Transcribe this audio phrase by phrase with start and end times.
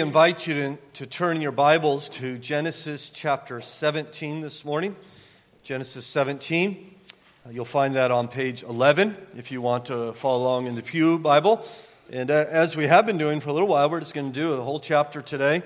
[0.00, 4.94] Invite you to, to turn your Bibles to Genesis chapter 17 this morning.
[5.62, 6.94] Genesis 17.
[7.46, 10.82] Uh, you'll find that on page 11 if you want to follow along in the
[10.82, 11.66] Pew Bible.
[12.12, 14.38] And uh, as we have been doing for a little while, we're just going to
[14.38, 15.62] do a whole chapter today.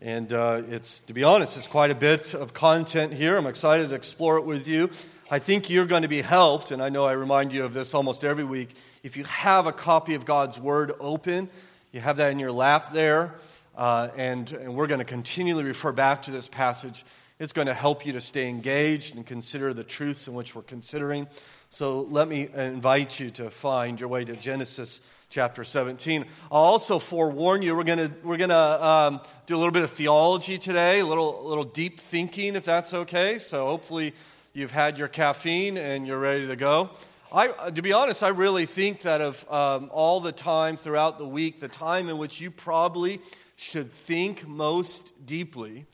[0.00, 3.36] And uh, it's, to be honest, it's quite a bit of content here.
[3.36, 4.88] I'm excited to explore it with you.
[5.30, 7.92] I think you're going to be helped, and I know I remind you of this
[7.92, 8.70] almost every week.
[9.02, 11.50] If you have a copy of God's Word open,
[11.92, 13.34] you have that in your lap there.
[13.76, 17.04] Uh, and, and we're going to continually refer back to this passage.
[17.38, 20.62] It's going to help you to stay engaged and consider the truths in which we're
[20.62, 21.28] considering.
[21.68, 26.24] So let me invite you to find your way to Genesis chapter 17.
[26.50, 29.90] I'll also forewarn you, we're going to, we're to um, do a little bit of
[29.90, 33.38] theology today, a little, little deep thinking, if that's okay.
[33.38, 34.14] So hopefully
[34.54, 36.90] you've had your caffeine and you're ready to go.
[37.30, 41.26] I, to be honest, I really think that of um, all the time throughout the
[41.26, 43.20] week, the time in which you probably
[43.56, 45.86] should think most deeply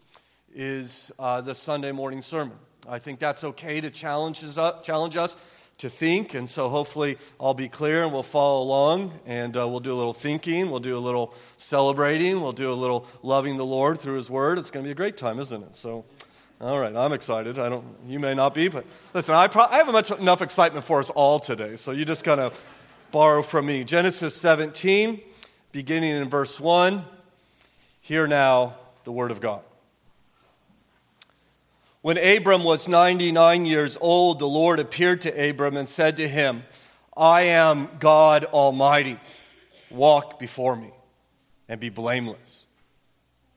[0.54, 2.56] is uh, the Sunday morning sermon.
[2.88, 5.36] I think that's okay to challenge us, challenge us
[5.78, 9.80] to think, and so hopefully I'll be clear and we'll follow along and uh, we'll
[9.80, 13.64] do a little thinking, we'll do a little celebrating, we'll do a little loving the
[13.64, 14.58] Lord through His Word.
[14.58, 15.74] It's going to be a great time, isn't it?
[15.76, 16.04] So,
[16.60, 17.58] all right, I'm excited.
[17.58, 20.84] I don't, you may not be, but listen, I, pro- I have much, enough excitement
[20.84, 22.62] for us all today, so you just kind of
[23.12, 23.84] borrow from me.
[23.84, 25.20] Genesis 17,
[25.70, 27.04] beginning in verse 1.
[28.02, 29.62] Hear now the word of God.
[32.00, 36.64] When Abram was 99 years old, the Lord appeared to Abram and said to him,
[37.16, 39.20] I am God Almighty.
[39.88, 40.90] Walk before me
[41.68, 42.66] and be blameless,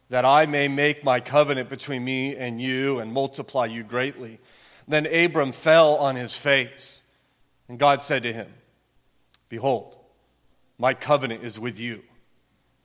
[0.09, 4.39] that I may make my covenant between me and you and multiply you greatly.
[4.87, 7.01] Then Abram fell on his face,
[7.67, 8.53] and God said to him,
[9.49, 9.95] Behold,
[10.77, 12.03] my covenant is with you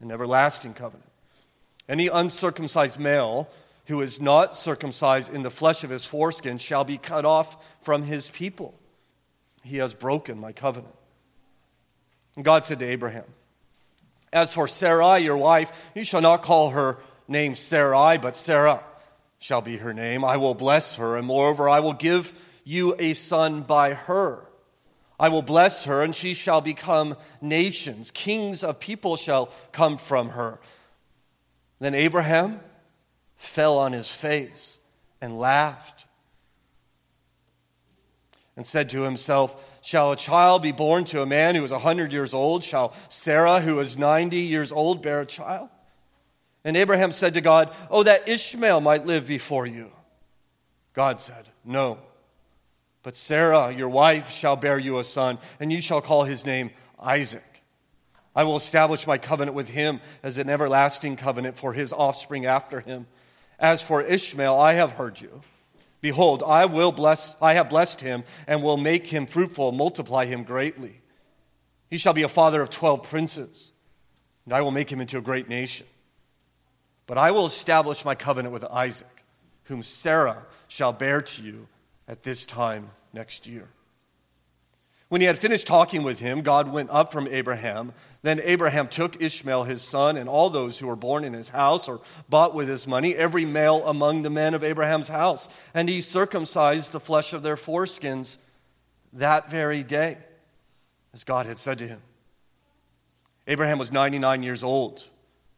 [0.00, 1.10] an everlasting covenant.
[1.88, 3.48] Any uncircumcised male
[3.86, 8.02] who is not circumcised in the flesh of his foreskin shall be cut off from
[8.02, 8.74] his people.
[9.62, 10.94] He has broken my covenant.
[12.34, 13.24] And God said to Abraham,
[14.32, 18.82] As for Sarai, your wife, you shall not call her name Sarai, but Sarah
[19.38, 20.24] shall be her name.
[20.24, 22.32] I will bless her, and moreover, I will give
[22.64, 24.45] you a son by her.
[25.18, 28.10] I will bless her, and she shall become nations.
[28.10, 30.60] Kings of people shall come from her.
[31.78, 32.60] Then Abraham
[33.36, 34.78] fell on his face
[35.20, 36.04] and laughed
[38.56, 41.74] and said to himself, Shall a child be born to a man who is a
[41.74, 42.64] 100 years old?
[42.64, 45.68] Shall Sarah, who is 90 years old, bear a child?
[46.64, 49.92] And Abraham said to God, Oh, that Ishmael might live before you.
[50.94, 51.98] God said, No.
[53.06, 56.72] But Sarah, your wife, shall bear you a son, and you shall call his name
[56.98, 57.62] Isaac.
[58.34, 62.80] I will establish my covenant with him as an everlasting covenant for his offspring after
[62.80, 63.06] him.
[63.60, 65.42] As for Ishmael, I have heard you.
[66.00, 70.42] Behold, I will bless I have blessed him and will make him fruitful, multiply him
[70.42, 71.00] greatly.
[71.88, 73.70] He shall be a father of 12 princes,
[74.46, 75.86] and I will make him into a great nation.
[77.06, 79.22] But I will establish my covenant with Isaac,
[79.66, 81.68] whom Sarah shall bear to you
[82.08, 83.68] at this time next year.
[85.08, 87.92] When he had finished talking with him, God went up from Abraham
[88.26, 91.86] Then Abraham took Ishmael his son and all those who were born in his house
[91.88, 96.00] or bought with his money, every male among the men of Abraham's house, and he
[96.00, 98.36] circumcised the flesh of their foreskins
[99.12, 100.18] that very day,
[101.14, 102.02] as God had said to him.
[103.46, 105.08] Abraham was 99 years old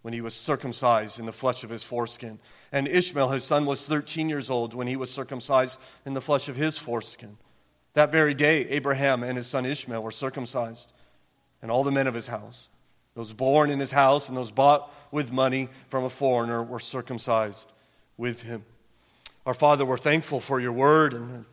[0.02, 2.38] when he was circumcised in the flesh of his foreskin,
[2.72, 6.48] and Ishmael his son was 13 years old when he was circumcised in the flesh
[6.48, 7.38] of his foreskin.
[7.94, 10.92] That very day, Abraham and his son Ishmael were circumcised
[11.62, 12.68] and all the men of his house.
[13.14, 17.72] Those born in his house and those bought with money from a foreigner were circumcised
[18.16, 18.64] with him.
[19.46, 21.14] Our Father, we're thankful for your word.
[21.14, 21.44] And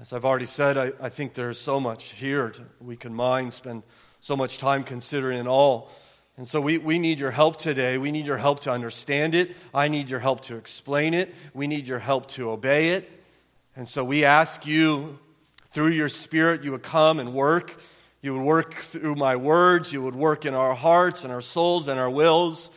[0.00, 3.52] as I've already said, I, I think there's so much here to, we can mind,
[3.52, 3.82] spend
[4.20, 5.90] so much time considering it all.
[6.36, 7.98] And so we, we need your help today.
[7.98, 9.54] We need your help to understand it.
[9.74, 11.34] I need your help to explain it.
[11.52, 13.10] We need your help to obey it.
[13.76, 15.18] And so we ask you,
[15.66, 17.80] through your Spirit, you would come and work
[18.22, 19.92] you would work through my words.
[19.92, 22.70] You would work in our hearts and our souls and our wills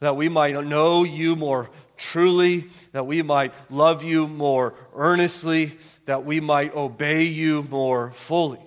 [0.00, 6.24] that we might know you more truly, that we might love you more earnestly, that
[6.24, 8.60] we might obey you more fully,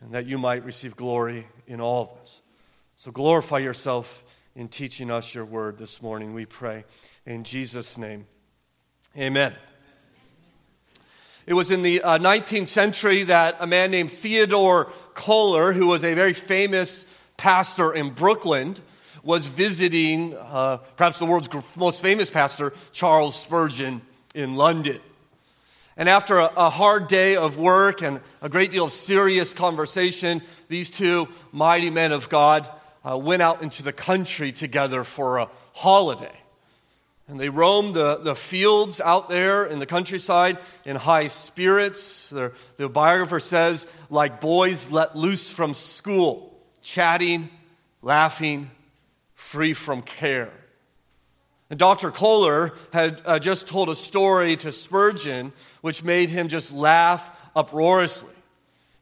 [0.00, 2.41] and that you might receive glory in all of us.
[3.02, 4.22] So glorify yourself
[4.54, 6.84] in teaching us your word this morning, we pray.
[7.26, 8.28] In Jesus' name,
[9.18, 9.56] amen.
[11.44, 16.04] It was in the uh, 19th century that a man named Theodore Cuyler, who was
[16.04, 17.04] a very famous
[17.36, 18.76] pastor in Brooklyn,
[19.24, 24.00] was visiting uh, perhaps the world's most famous pastor, Charles Spurgeon,
[24.32, 25.00] in London.
[25.96, 30.40] And after a, a, hard day of work and a great deal of serious conversation,
[30.68, 32.70] these two mighty men of God
[33.08, 36.36] uh, went out into the country together for a holiday.
[37.28, 42.28] And they roamed the, the fields out there in the countryside in high spirits.
[42.28, 47.48] The biographer says, like boys let loose from school, chatting,
[48.02, 48.70] laughing,
[49.34, 50.52] free from care.
[51.70, 52.10] And Dr.
[52.10, 58.31] Cuyler had uh, just told a story to Spurgeon, which made him just laugh uproariously.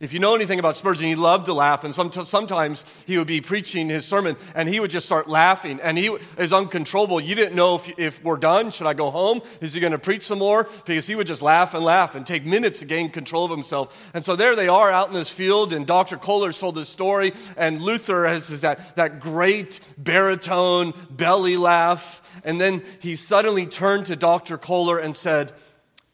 [0.01, 3.43] If you know anything about Spurgeon, he loved to laugh, and sometimes he would be
[3.43, 7.21] preaching his sermon and he would just start laughing, and he is uncontrollable.
[7.21, 8.71] You didn't know if, if we're done.
[8.71, 9.43] Should I go home?
[9.61, 10.65] Is he going to preach some more?
[10.87, 14.11] Because he would just laugh and laugh and take minutes to gain control of himself.
[14.15, 16.17] And so there they are out in this field, and Dr.
[16.17, 22.23] Cuyler's told this story, and Luther has that, that great baritone belly laugh.
[22.43, 24.57] And then he suddenly turned to Dr.
[24.57, 25.53] Cuyler and said,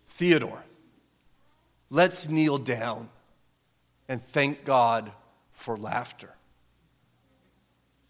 [0.09, 0.65] Theodore,
[1.89, 3.11] let's kneel down
[4.09, 5.11] and thank God
[5.53, 6.33] for laughter.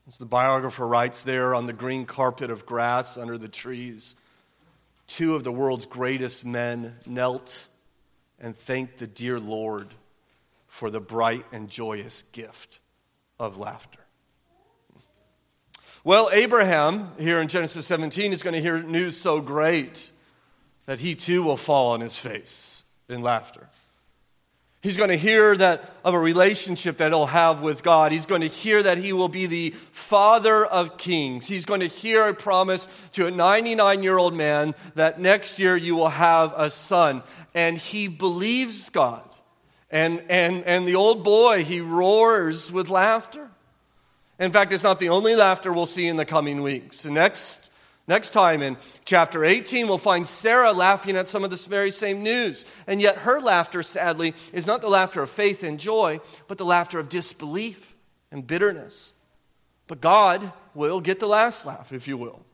[0.08, 4.14] As the biographer writes there on the green carpet of grass under the trees,
[5.06, 7.66] two of the world's greatest men knelt
[8.38, 9.88] and thanked the dear Lord
[10.69, 12.78] for the bright and joyous gift
[13.38, 13.99] of laughter.
[16.04, 20.12] Well, Abraham, here in Genesis 17, is going to hear news so great
[20.84, 23.69] that he too will fall on his face in laughter.
[24.86, 28.12] He's going to hear that of a relationship that he'll have with God.
[28.12, 31.48] He's going to hear that he will be the father of kings.
[31.48, 35.76] He's going to hear a promise to a 99 year old man that next year
[35.76, 37.24] you will have a son.
[37.52, 39.28] And he believes God.
[39.90, 43.50] And, and, and the old boy, he roars with laughter.
[44.38, 47.04] In fact, it's not the only laughter we'll see in the coming weeks.
[47.04, 47.65] Next
[48.08, 52.22] Next time in chapter 18, we'll find Sarah laughing at some of this very same
[52.22, 52.64] news.
[52.86, 56.64] And yet, her laughter, sadly, is not the laughter of faith and joy, but the
[56.64, 57.96] laughter of disbelief
[58.30, 59.12] and bitterness.
[59.88, 62.44] But God will get the last laugh, if you will.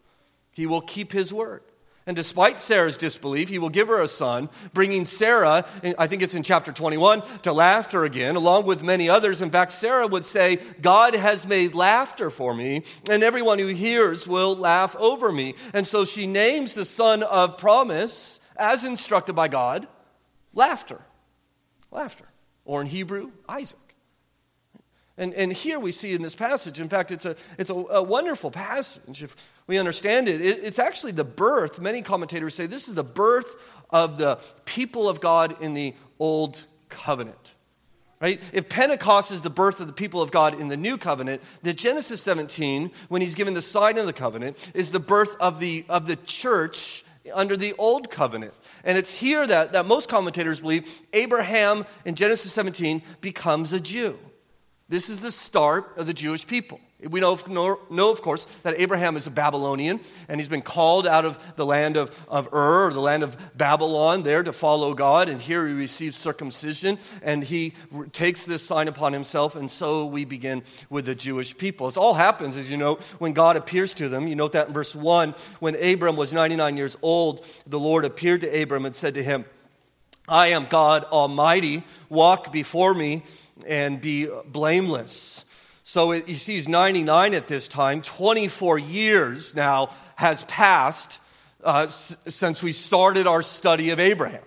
[0.53, 1.63] He will keep his word.
[2.07, 5.65] And despite Sarah's disbelief, he will give her a son, bringing Sarah,
[5.97, 9.41] I think it's in chapter 21, to laughter again, along with many others.
[9.41, 14.27] In fact, Sarah would say, God has made laughter for me, and everyone who hears
[14.27, 15.55] will laugh over me.
[15.73, 19.87] And so she names the son of promise, as instructed by God,
[20.53, 21.01] laughter.
[21.93, 22.27] Laughter.
[22.65, 23.92] Or in Hebrew, Isaac.
[25.19, 28.03] And, and here we see in this passage, in fact, it's a, it's a, a
[28.03, 30.41] wonderful passage if we understand it.
[30.41, 30.65] it.
[30.65, 33.57] It's actually the birth, many commentators say this is the birth
[33.91, 37.53] of the people of God in the Old Covenant.
[38.21, 38.41] Right?
[38.53, 41.75] If Pentecost is the birth of the people of God in the new covenant, the
[41.75, 45.85] Genesis 17, when he's given the sign of the covenant, is the birth of the,
[45.89, 47.05] of the church
[47.35, 48.55] under the old covenant.
[48.85, 54.17] And it's here that, that most commentators believe Abraham in Genesis 17 becomes a Jew.
[54.93, 57.39] This is the start of the Jewish people We know,
[57.89, 61.65] know, of course, that Abraham is a Babylonian, and he's been called out of the
[61.65, 65.31] land of, of Ur, or the land of Babylon, there to follow God.
[65.31, 67.73] And here he receives circumcision, and he
[68.13, 69.57] takes this sign upon himself.
[69.57, 71.89] And so we begin with the Jewish people.
[71.89, 74.29] It all happens, as you know, when God appears to them.
[74.29, 75.35] You note that in verse 1.
[75.61, 79.47] When Abram was 99 years old, the Lord appeared to Abram and said to him,
[80.29, 81.83] I am God Almighty.
[82.11, 83.25] Walk before me
[83.67, 85.45] and be blameless.
[85.85, 88.03] So it, you see, he's 99 at this time.
[88.03, 91.19] 24 years now has passed
[91.63, 94.43] uh, s- since we started our study of Abraham.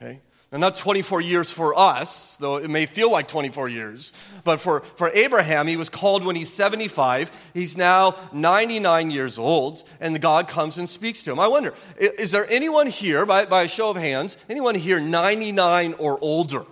[0.00, 0.20] Okay?
[0.50, 4.12] Now, not 24 years for us, though it may feel like 24 years,
[4.44, 7.30] but for, for Abraham, he was called when he's 75.
[7.54, 11.40] He's now 99 years old, and God comes and speaks to him.
[11.40, 15.94] I wonder, is there anyone here, by, by a show of hands, anyone here 99
[15.98, 16.66] or older?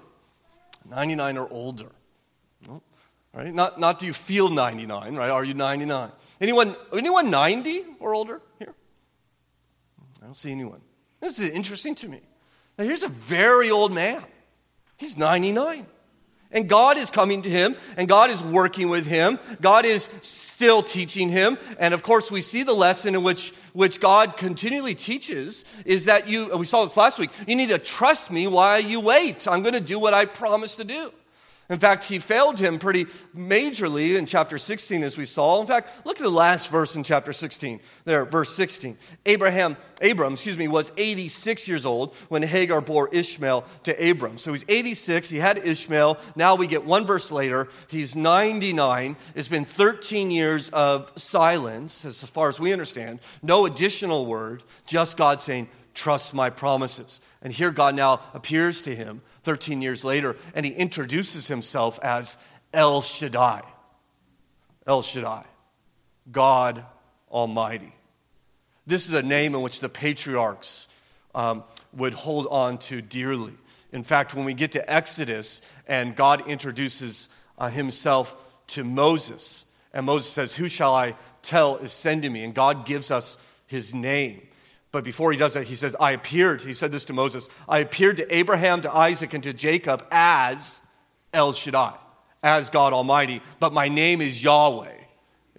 [0.89, 1.93] 99 or older.
[3.35, 3.53] Right?
[3.53, 5.31] Not, not do you feel 99, right?
[5.31, 6.11] Are you 99?
[6.41, 8.75] Anyone, anyone 90 or older here?
[10.21, 10.83] I don't see anyone.
[11.21, 12.21] This is interesting to me.
[12.77, 14.23] Now, here's a very old man.
[14.97, 15.87] He's 99.
[16.51, 19.39] And God is coming to him, and God is working with him.
[19.63, 20.07] God is
[20.63, 21.59] still teaching him.
[21.81, 26.29] And of course, we see the lesson in which, which God continually teaches is that
[26.29, 29.49] you, we saw this last week, you need to trust me while you wait.
[29.49, 31.13] I'm going to do what I promised to do.
[31.73, 35.59] In fact, he failed him pretty majorly in chapter 16, as we saw.
[35.59, 37.81] In fact, look at the last verse in chapter 16.
[38.05, 38.99] There, verse 16.
[39.25, 44.37] Abraham, Abram, excuse me, was 86 years old when Hagar bore Ishmael to Abram.
[44.37, 45.31] So he's 86.
[45.31, 46.19] He had Ishmael.
[46.37, 47.69] Now we get one verse later.
[47.89, 49.17] He's 99.
[49.35, 53.19] It's been 13 years of silence, as far as we understand.
[53.43, 57.21] No additional word, just God saying, Trust my promises.
[57.43, 62.37] And here God now appears to him 13 years later, and he introduces himself as
[62.73, 63.63] El Shaddai.
[64.87, 65.45] El Shaddai,
[66.31, 66.85] God
[67.31, 67.95] Almighty.
[68.87, 70.89] This is a name in which the patriarchs
[71.35, 73.55] um, would hold on to dearly.
[73.93, 78.35] In fact, when we get to Exodus and God introduces uh, himself
[78.69, 82.43] to Moses, and Moses says, Who shall I tell is sending me?
[82.45, 84.43] And God gives us his name.
[84.93, 87.79] But before he does that, he says, I appeared, he said this to Moses, I
[87.79, 90.79] appeared to Abraham, to Isaac, and to Jacob as
[91.33, 91.97] El Shaddai,
[92.43, 94.93] as God Almighty, but my name is Yahweh,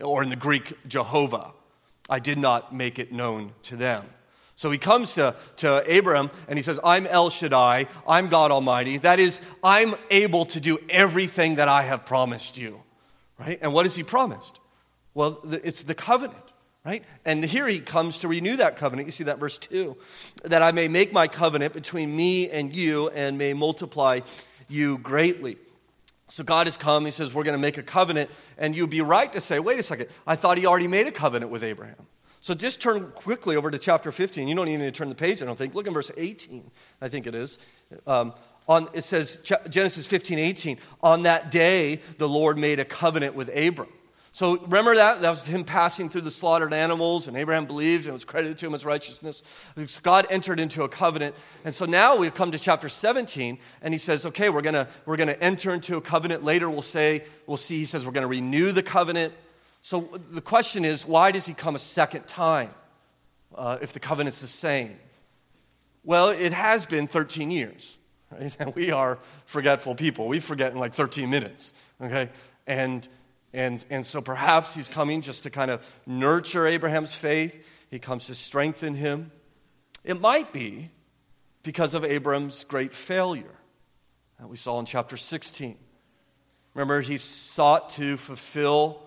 [0.02, 1.52] or in the Greek, Jehovah.
[2.08, 4.06] I did not make it known to them.
[4.56, 8.98] So he comes to, to Abram and he says, I'm El Shaddai, I'm God Almighty.
[8.98, 12.82] That is, I'm able to do everything that I have promised you.
[13.40, 13.58] Right?
[13.62, 14.60] And what has he promised?
[15.16, 16.42] Well, it's the covenant
[16.86, 17.04] right?
[17.25, 19.08] And here he comes to renew that covenant.
[19.08, 19.96] You see that verse 2
[20.44, 24.22] that I may make my covenant between me and you and may multiply
[24.68, 25.58] you greatly.
[26.28, 28.30] So God has come, he says, We're going to make a covenant.
[28.58, 31.12] And you'd be right to say, Wait a second, I thought he already made a
[31.12, 32.08] covenant with Abraham.
[32.42, 34.48] So just turn quickly over to chapter 15.
[34.48, 35.75] You don't even need to turn the page, I don't think.
[35.75, 36.70] Look in verse 18,
[37.02, 37.58] I think it is.
[38.06, 38.34] Um,
[38.68, 39.38] on, it says,
[39.70, 43.90] Genesis 15, 18, on that day the Lord made a covenant with Abram.
[44.34, 45.22] So remember that?
[45.22, 48.58] That was him passing through the slaughtered animals, and Abraham believed, and it was credited
[48.58, 49.44] to him as righteousness.
[50.02, 51.36] God entered into a covenant.
[51.63, 55.18] And so now we've come to chapter 17, and he says, okay, we're gonna, we're
[55.18, 56.44] gonna enter into a covenant.
[56.44, 59.36] Later we'll say, we'll see, he says, we're to renew the covenant.
[59.84, 62.72] So the question is, why does he come a second time
[63.54, 64.98] uh, if the covenant's the same?
[66.04, 68.00] Well, it has been 13 years,
[68.32, 68.56] right?
[68.58, 70.28] And we are forgetful people.
[70.28, 71.72] We forget in like 13 minutes,
[72.02, 72.32] okay?
[72.66, 73.08] And
[73.53, 77.63] and, and so perhaps he's coming just to kind of nurture Abraham's faith.
[77.89, 79.31] He comes to strengthen him.
[80.03, 80.89] It might be
[81.62, 83.55] because of Abram's great failure
[84.39, 85.77] that we saw in chapter 16.
[86.74, 89.03] Remember, he sought to fulfill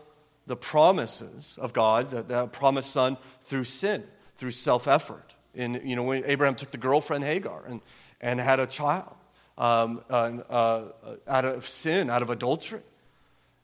[0.47, 4.05] the promises of God, that, the promised son, through sin,
[4.37, 5.35] through self effort.
[5.55, 7.81] And, you know, when Abraham took the girlfriend Hagar and,
[8.21, 9.17] and had a child
[9.59, 10.13] um, uh,
[10.49, 10.85] uh,
[11.27, 12.83] out of sin, out of adultery.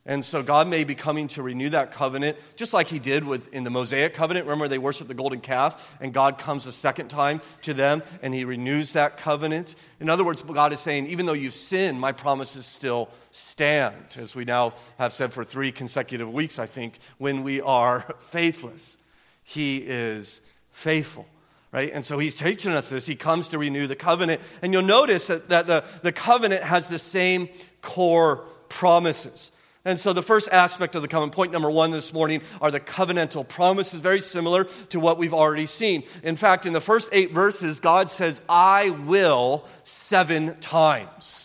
[0.05, 3.53] And so God may be coming to renew that covenant, just like He did with
[3.53, 4.45] in the Mosaic covenant.
[4.47, 8.33] Remember, they worshiped the golden calf, and God comes a second time to them, and
[8.33, 9.75] He renews that covenant.
[10.01, 14.35] In other words, God is saying, even though you've sinned, my promises still stand, as
[14.35, 18.97] we now have said for three consecutive weeks, I think, when we are faithless.
[19.43, 20.41] He is
[20.71, 21.27] faithful.
[21.71, 21.91] Right?
[21.91, 23.05] And so he's teaching us this.
[23.05, 24.41] He comes to renew the covenant.
[24.61, 27.49] And you'll notice that, that the, the covenant has the same
[27.81, 29.49] core promises.
[29.85, 32.79] And so, the first aspect of the covenant, point number one this morning, are the
[32.79, 36.03] covenantal promises, very similar to what we've already seen.
[36.23, 41.42] In fact, in the first eight verses, God says, I will seven times.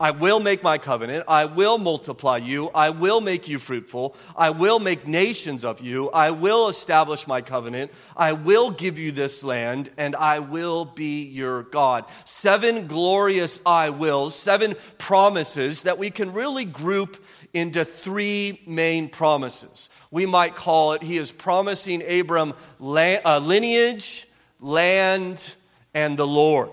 [0.00, 1.24] I will make my covenant.
[1.26, 2.68] I will multiply you.
[2.72, 4.14] I will make you fruitful.
[4.36, 6.08] I will make nations of you.
[6.10, 7.90] I will establish my covenant.
[8.16, 12.04] I will give you this land, and I will be your God.
[12.24, 19.90] Seven glorious I wills, seven promises that we can really group into three main promises.
[20.12, 24.28] We might call it, he is promising Abram land, uh, lineage,
[24.60, 25.54] land,
[25.92, 26.70] and the Lord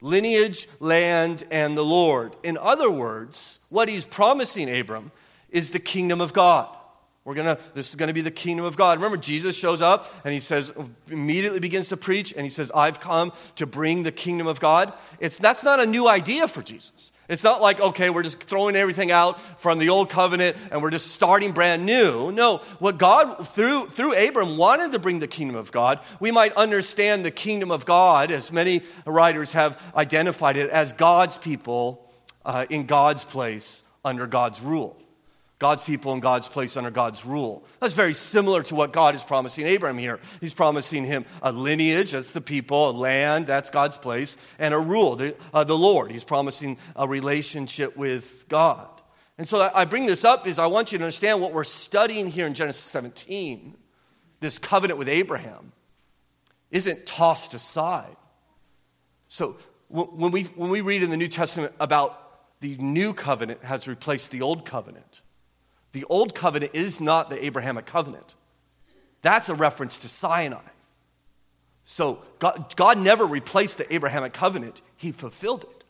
[0.00, 2.36] lineage, land, and the Lord.
[2.42, 5.12] In other words, what he's promising Abram
[5.50, 6.76] is the kingdom of God.
[7.24, 8.98] We're gonna, this is gonna be the kingdom of God.
[8.98, 10.72] Remember, Jesus shows up and he says,
[11.10, 14.92] immediately begins to preach, and he says, I've come to bring the kingdom of God.
[15.18, 17.12] It's, that's not a new idea for Jesus.
[17.30, 20.90] It's not like, okay, we're just throwing everything out from the old covenant and we're
[20.90, 22.32] just starting brand new.
[22.32, 26.52] No, what God, through, through Abram, wanted to bring the kingdom of God, we might
[26.54, 32.04] understand the kingdom of God, as many writers have identified it, as God's people
[32.44, 34.99] uh, in God's place under God's rule.
[35.60, 37.64] God's people in God's place under God's rule.
[37.80, 40.18] That's very similar to what God is promising Abraham here.
[40.40, 44.78] He's promising him a lineage, that's the people, a land, that's God's place, and a
[44.78, 46.10] rule, the, uh, the Lord.
[46.12, 48.88] He's promising a relationship with God.
[49.36, 52.30] And so I bring this up because I want you to understand what we're studying
[52.30, 53.76] here in Genesis 17,
[54.40, 55.72] this covenant with Abraham,
[56.70, 58.16] isn't tossed aside.
[59.28, 63.86] So when we, when we read in the New Testament about the new covenant has
[63.86, 65.19] replaced the old covenant,
[65.92, 68.34] the old covenant is not the Abrahamic covenant.
[69.22, 70.60] That's a reference to Sinai.
[71.84, 75.84] So God, God never replaced the Abrahamic covenant, He fulfilled it.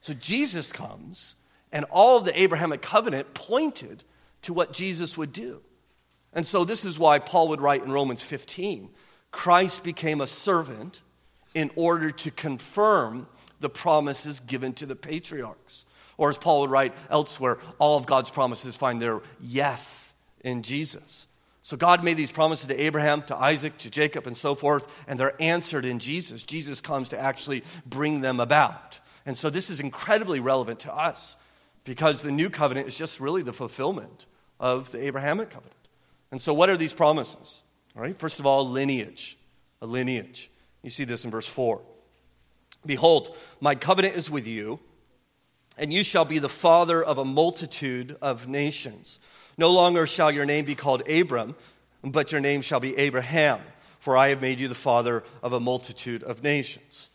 [0.00, 1.34] So Jesus comes,
[1.72, 4.04] and all of the Abrahamic covenant pointed
[4.42, 5.60] to what Jesus would do.
[6.32, 8.90] And so this is why Paul would write in Romans 15
[9.30, 11.00] Christ became a servant
[11.54, 13.26] in order to confirm
[13.58, 15.86] the promises given to the patriarchs.
[16.16, 21.26] Or as Paul would write elsewhere, all of God's promises find their yes in Jesus.
[21.62, 25.18] So God made these promises to Abraham, to Isaac, to Jacob, and so forth, and
[25.18, 26.42] they're answered in Jesus.
[26.42, 29.00] Jesus comes to actually bring them about.
[29.24, 31.36] And so this is incredibly relevant to us
[31.84, 34.26] because the new covenant is just really the fulfillment
[34.60, 35.74] of the Abrahamic covenant.
[36.30, 37.62] And so, what are these promises?
[37.96, 39.38] All right, first of all, lineage.
[39.80, 40.50] A lineage.
[40.82, 41.80] You see this in verse 4.
[42.84, 44.80] Behold, my covenant is with you
[45.76, 49.18] and you shall be the father of a multitude of nations.
[49.56, 51.54] No longer shall your name be called Abram,
[52.02, 53.60] but your name shall be Abraham,
[53.98, 57.08] for I have made you the father of a multitude of nations.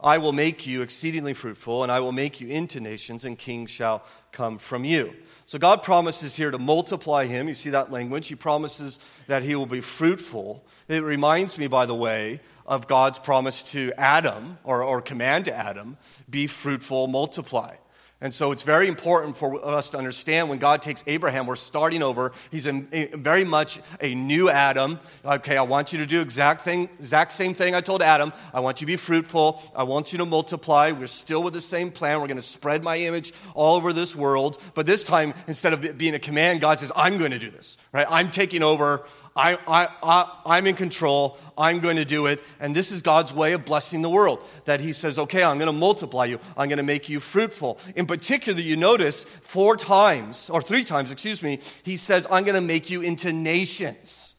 [0.00, 3.70] I will make you exceedingly fruitful, and I will make you into nations, and kings
[3.70, 5.14] shall come from you.
[5.46, 7.48] So God promises here to multiply him.
[7.48, 8.28] You see that language?
[8.28, 10.64] He promises that he will be fruitful.
[10.88, 15.54] It reminds me, by the way, of God's promise to Adam, or, or command to
[15.54, 15.96] Adam,
[16.28, 17.76] be fruitful, multiply.
[18.18, 22.02] And so it's very important for us to understand when God takes Abraham, we're starting
[22.02, 22.32] over.
[22.50, 22.72] He's a,
[23.12, 24.98] very much a new Adam.
[25.22, 28.32] Okay, I want you to do exact thing, exact same thing I told Adam.
[28.54, 29.62] I want you to be fruitful.
[29.76, 30.92] I want you to multiply.
[30.92, 32.22] We're still with the same plan.
[32.22, 34.58] We're going to spread my image all over this world.
[34.72, 37.76] But this time, instead of being a command, God says, I'm going to do this.
[37.92, 38.06] Right?
[38.08, 39.04] I'm taking over.
[39.36, 41.38] I, I, I, I'm in control.
[41.58, 42.42] I'm going to do it.
[42.58, 44.42] And this is God's way of blessing the world.
[44.64, 46.40] That He says, okay, I'm going to multiply you.
[46.56, 47.78] I'm going to make you fruitful.
[47.94, 52.56] In particular, you notice four times, or three times, excuse me, He says, I'm going
[52.56, 54.34] to make you into nations.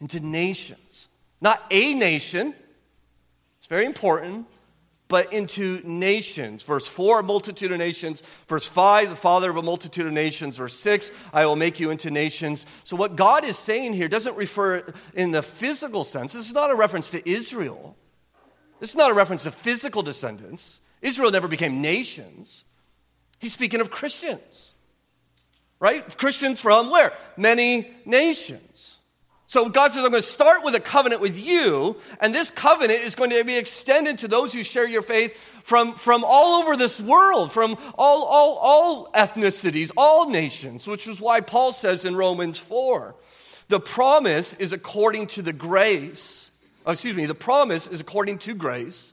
[0.00, 1.08] Into nations.
[1.40, 2.54] Not a nation.
[3.58, 4.46] It's very important
[5.10, 6.62] but into nations.
[6.62, 8.22] Verse 4, a multitude of nations.
[8.46, 10.56] Verse 5, the father of a multitude of nations.
[10.56, 12.64] Verse 6, I will make you into nations.
[12.84, 16.32] So, what God is saying here doesn't refer in the physical sense.
[16.32, 17.96] This is not a reference to Israel.
[18.78, 20.80] This is not a reference to physical descendants.
[21.02, 22.64] Israel never became nations.
[23.40, 24.74] He's speaking of Christians,
[25.80, 26.16] right?
[26.16, 27.12] Christians from where?
[27.36, 28.99] Many nations.
[29.50, 33.00] So God says, I'm going to start with a covenant with you, and this covenant
[33.00, 36.76] is going to be extended to those who share your faith from, from all over
[36.76, 42.14] this world, from all, all, all ethnicities, all nations, which is why Paul says in
[42.14, 43.16] Romans 4
[43.66, 46.52] the promise is according to the grace,
[46.86, 49.12] oh, excuse me, the promise is according to grace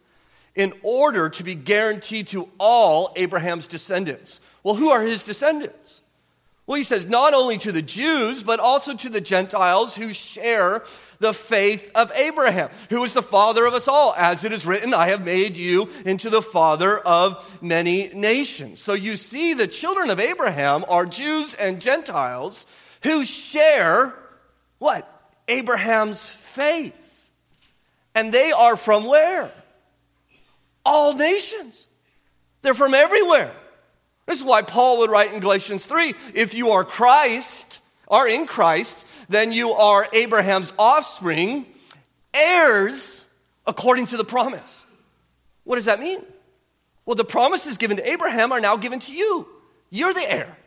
[0.53, 4.39] in order to be guaranteed to all Abraham's descendants.
[4.61, 6.01] Well, who are his descendants?
[6.67, 10.83] Well, he says not only to the Jews, but also to the Gentiles who share
[11.19, 14.13] the faith of Abraham, who is the father of us all.
[14.17, 18.83] As it is written, I have made you into the father of many nations.
[18.83, 22.65] So you see, the children of Abraham are Jews and Gentiles
[23.01, 24.13] who share
[24.77, 25.09] what?
[25.47, 27.29] Abraham's faith.
[28.13, 29.51] And they are from where?
[30.85, 31.87] All nations.
[32.61, 33.53] They're from everywhere.
[34.27, 38.45] This is why Paul would write in Galatians 3 if you are Christ, are in
[38.45, 41.65] Christ, then you are Abraham's offspring,
[42.33, 43.25] heirs
[43.65, 44.83] according to the promise.
[45.63, 46.19] What does that mean?
[47.05, 49.47] Well, the promises given to Abraham are now given to you.
[49.89, 50.57] You're the heir.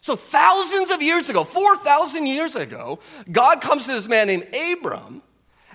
[0.00, 2.98] So, thousands of years ago, 4,000 years ago,
[3.30, 5.22] God comes to this man named Abram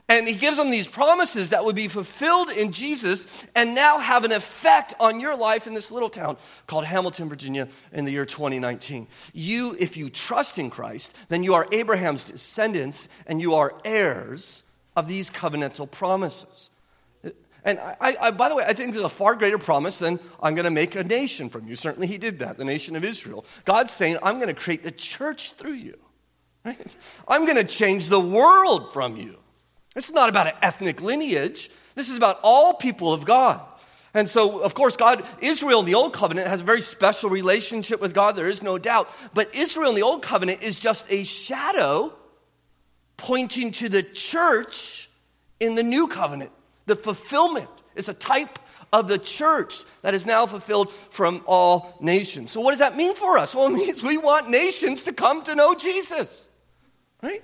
[0.09, 4.25] and he gives them these promises that would be fulfilled in Jesus and now have
[4.25, 8.25] an effect on your life in this little town called Hamilton, Virginia in the year
[8.25, 9.07] 2019.
[9.33, 14.63] You, if you trust in Christ, then you are Abraham's descendants and you are heirs
[14.95, 16.71] of these covenantal promises.
[17.63, 20.55] And I, I, by the way, I think there's a far greater promise than I'm
[20.55, 21.75] going to make a nation from you.
[21.75, 23.45] Certainly, he did that, the nation of Israel.
[23.65, 25.97] God's saying, I'm going to create the church through you.
[26.65, 26.95] Right?
[27.25, 29.37] I'm going to change the world from you.
[29.95, 31.69] This is not about an ethnic lineage.
[31.95, 33.61] This is about all people of God.
[34.13, 38.01] And so, of course, God, Israel in the Old Covenant has a very special relationship
[38.01, 39.09] with God, there is no doubt.
[39.33, 42.13] But Israel in the Old Covenant is just a shadow
[43.17, 45.09] pointing to the church
[45.59, 46.51] in the New Covenant
[46.89, 47.69] the fulfillment.
[47.95, 48.59] It's a type
[48.91, 52.51] of the church that is now fulfilled from all nations.
[52.51, 53.55] So, what does that mean for us?
[53.55, 56.47] Well, it means we want nations to come to know Jesus,
[57.21, 57.43] right?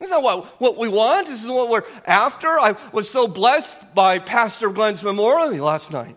[0.00, 1.28] Isn't that what, what we want?
[1.28, 2.48] This is what we're after.
[2.48, 6.16] I was so blessed by Pastor Glenn's memorial last night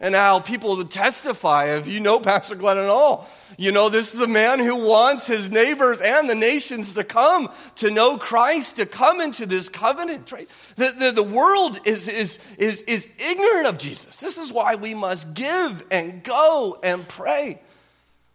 [0.00, 3.28] and how people would testify if you know Pastor Glenn at all.
[3.56, 7.50] You know, this is a man who wants his neighbors and the nations to come
[7.76, 10.32] to know Christ, to come into this covenant.
[10.32, 10.48] Right?
[10.76, 14.16] The, the, the world is, is, is, is ignorant of Jesus.
[14.16, 17.60] This is why we must give and go and pray.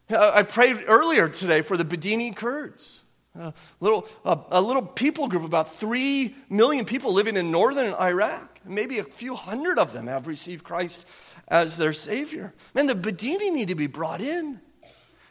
[0.10, 3.04] Uh, I prayed earlier today for the Badini Kurds.
[3.40, 8.60] A little, a, a little people group, about three million people living in northern Iraq.
[8.66, 11.06] Maybe a few hundred of them have received Christ
[11.48, 12.54] as their Savior.
[12.74, 14.60] Man, the Bedini need to be brought in.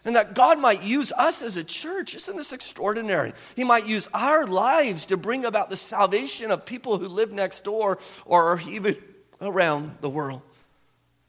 [0.04, 2.14] And that God might use us as a church.
[2.14, 3.32] Isn't this extraordinary?
[3.56, 7.64] He might use our lives to bring about the salvation of people who live next
[7.64, 8.96] door or even
[9.40, 10.42] around the world.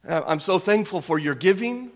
[0.07, 1.91] Uh, I'm so thankful for your giving.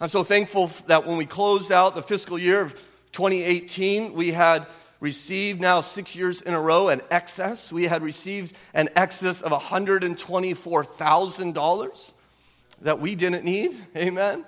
[0.00, 2.74] I'm so thankful that when we closed out the fiscal year of
[3.12, 4.66] 2018, we had
[5.00, 7.72] received now six years in a row an excess.
[7.72, 12.12] We had received an excess of $124,000
[12.82, 13.76] that we didn't need.
[13.96, 14.44] Amen.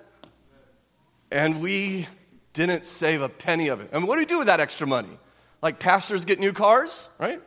[1.31, 2.07] And we
[2.53, 3.90] didn't save a penny of it.
[3.92, 5.18] And what do we do with that extra money?
[5.61, 7.42] Like pastors get new cars, right?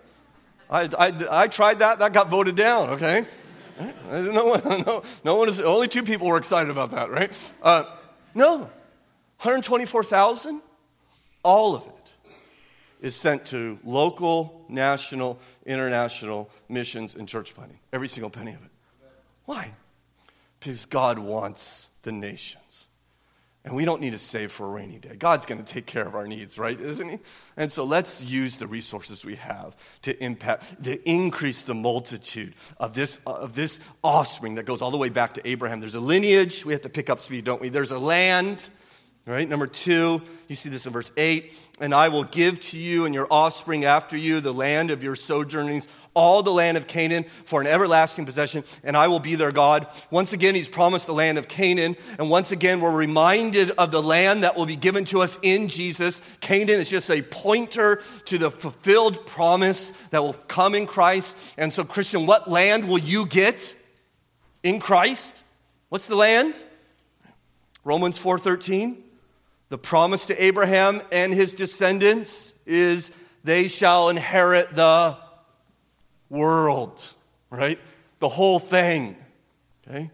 [0.70, 3.26] I, I, I tried that, that got voted down, okay?
[4.10, 7.32] No one, no, no one is, only two people were excited about that, right?
[7.62, 7.86] Uh,
[8.36, 8.58] no,
[9.40, 10.62] 124,000,
[11.44, 11.94] all of it
[13.02, 17.80] is sent to local, national, international missions and church planting.
[17.94, 18.72] Every single penny of it.
[19.46, 19.74] Why?
[20.60, 22.88] Because God wants the nations.
[23.64, 25.18] And we don't need to save for a rainy day.
[25.18, 26.80] God's going to take care of our needs, right?
[26.80, 27.20] Isn't He?
[27.58, 32.96] And so let's use the resources we have to impact, to increase the multitude of
[32.96, 35.82] this, of this offspring that goes all the way back to Abraham.
[35.82, 36.66] There's a lineage.
[36.66, 37.68] We have to pick up speed, don't we?
[37.68, 38.70] There's a land.
[39.28, 39.48] Right?
[39.48, 41.52] Number two, you see this in verse 8.
[41.82, 45.18] And I will give to you and your offspring after you the land of your
[45.18, 49.52] sojournings, all the land of Canaan for an everlasting possession, and I will be their
[49.52, 49.86] God.
[50.10, 51.96] Once again, he's promised the land of Canaan.
[52.18, 55.68] And once again, we're reminded of the land that will be given to us in
[55.68, 56.20] Jesus.
[56.40, 61.38] Canaan is just a pointer to the fulfilled promise that will come in Christ.
[61.58, 63.76] And so, Christian, what land will you get
[64.64, 65.36] in Christ?
[65.90, 66.56] What's the land?
[67.84, 69.04] Romans 4:13.
[69.70, 73.12] The promise to Abraham and his descendants is
[73.44, 75.18] they shall inherit the
[76.30, 77.14] world,
[77.50, 77.80] right?
[78.20, 79.16] The whole thing,
[79.88, 80.12] okay?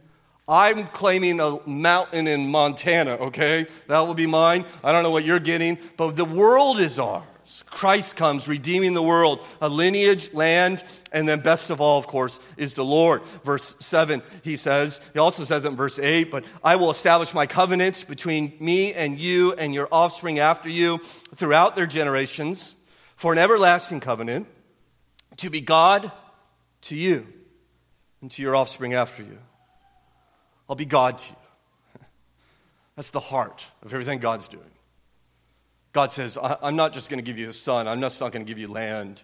[0.48, 3.66] I'm claiming a mountain in Montana, okay?
[3.88, 4.66] That will be mine.
[4.84, 7.24] I don't know what you're getting, but the world is ours.
[7.66, 12.40] Christ comes redeeming the world, a lineage, land, and then best of all, of course,
[12.58, 13.22] is the Lord.
[13.44, 17.46] Verse 7, he says, he also says in verse 8, but I will establish my
[17.46, 21.00] covenant between me and you and your offspring after you
[21.36, 22.76] throughout their generations
[23.16, 24.48] for an everlasting covenant
[25.38, 26.12] to be God
[26.82, 27.28] to you
[28.22, 29.38] and to your offspring after you.
[30.70, 31.36] I'll be God to you.
[32.96, 34.73] That's the heart of everything God's doing.
[35.94, 38.46] God says, I'm not just going to give you a son, I'm not, not going
[38.46, 39.22] to give you land,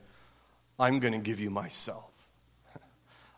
[0.77, 2.11] I'm going to give you myself.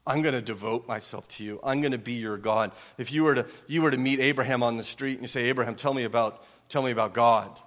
[0.06, 1.60] I'm going to devote myself to you.
[1.63, 2.72] I'm going to be your God.
[2.98, 5.44] If you were to, you were to meet Abraham on the street and you say,
[5.46, 7.58] Abraham, tell me about, tell me about God.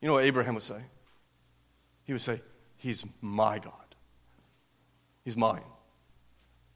[0.00, 0.80] You know what Abraham would say?
[2.04, 2.40] He would say,
[2.76, 3.72] He's my God.
[5.24, 5.62] He's mine.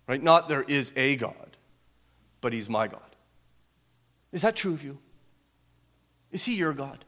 [0.07, 0.23] Right?
[0.23, 1.57] Not there is a God,
[2.41, 3.01] but he's my God.
[4.33, 4.99] Is that true of you?
[6.33, 7.05] Is he your God?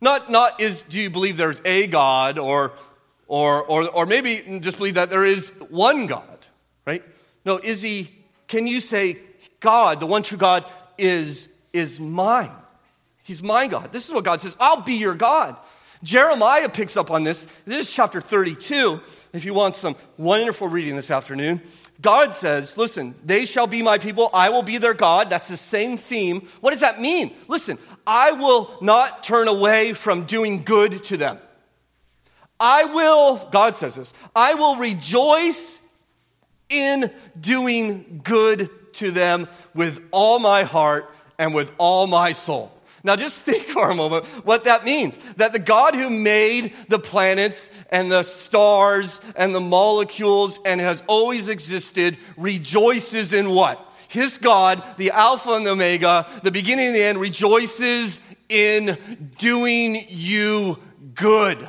[0.00, 2.72] Not, not is, do you believe there's a God or,
[3.26, 6.46] or, or, or maybe just believe that there is one God,
[6.86, 7.02] right?
[7.44, 8.10] No, is he,
[8.46, 9.18] can you say,
[9.60, 10.64] God, the one true God,
[10.96, 12.52] is, is mine?
[13.22, 13.92] He's my God.
[13.92, 15.56] This is what God says I'll be your God.
[16.02, 17.46] Jeremiah picks up on this.
[17.64, 19.00] This is chapter 32.
[19.32, 21.60] If you want some wonderful reading this afternoon,
[22.00, 24.30] God says, Listen, they shall be my people.
[24.32, 25.28] I will be their God.
[25.28, 26.46] That's the same theme.
[26.60, 27.34] What does that mean?
[27.48, 31.38] Listen, I will not turn away from doing good to them.
[32.58, 35.78] I will, God says this, I will rejoice
[36.70, 42.72] in doing good to them with all my heart and with all my soul.
[43.04, 45.18] Now, just think for a moment what that means.
[45.36, 51.02] That the God who made the planets and the stars and the molecules and has
[51.08, 53.84] always existed rejoices in what?
[54.08, 58.98] His God, the Alpha and the Omega, the beginning and the end, rejoices in
[59.38, 60.78] doing you
[61.14, 61.68] good.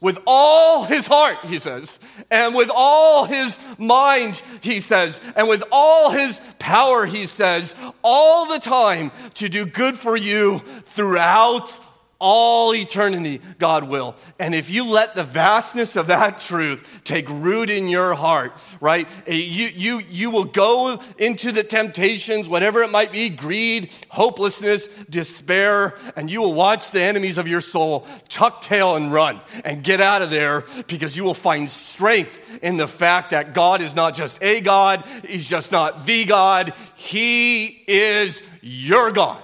[0.00, 1.98] With all his heart, he says,
[2.30, 8.46] and with all his mind, he says, and with all his power, he says, all
[8.46, 11.78] the time to do good for you throughout
[12.20, 14.14] all eternity, God will.
[14.38, 19.08] And if you let the vastness of that truth take root in your heart, right,
[19.26, 24.88] eh, you, you, you will go into the temptations, whatever it might be greed, hopelessness,
[25.08, 29.82] despair, and you will watch the enemies of your soul tuck tail and run and
[29.82, 33.94] get out of there because you will find strength in the fact that God is
[33.94, 39.42] not just a God, He's just not the God, He is your God.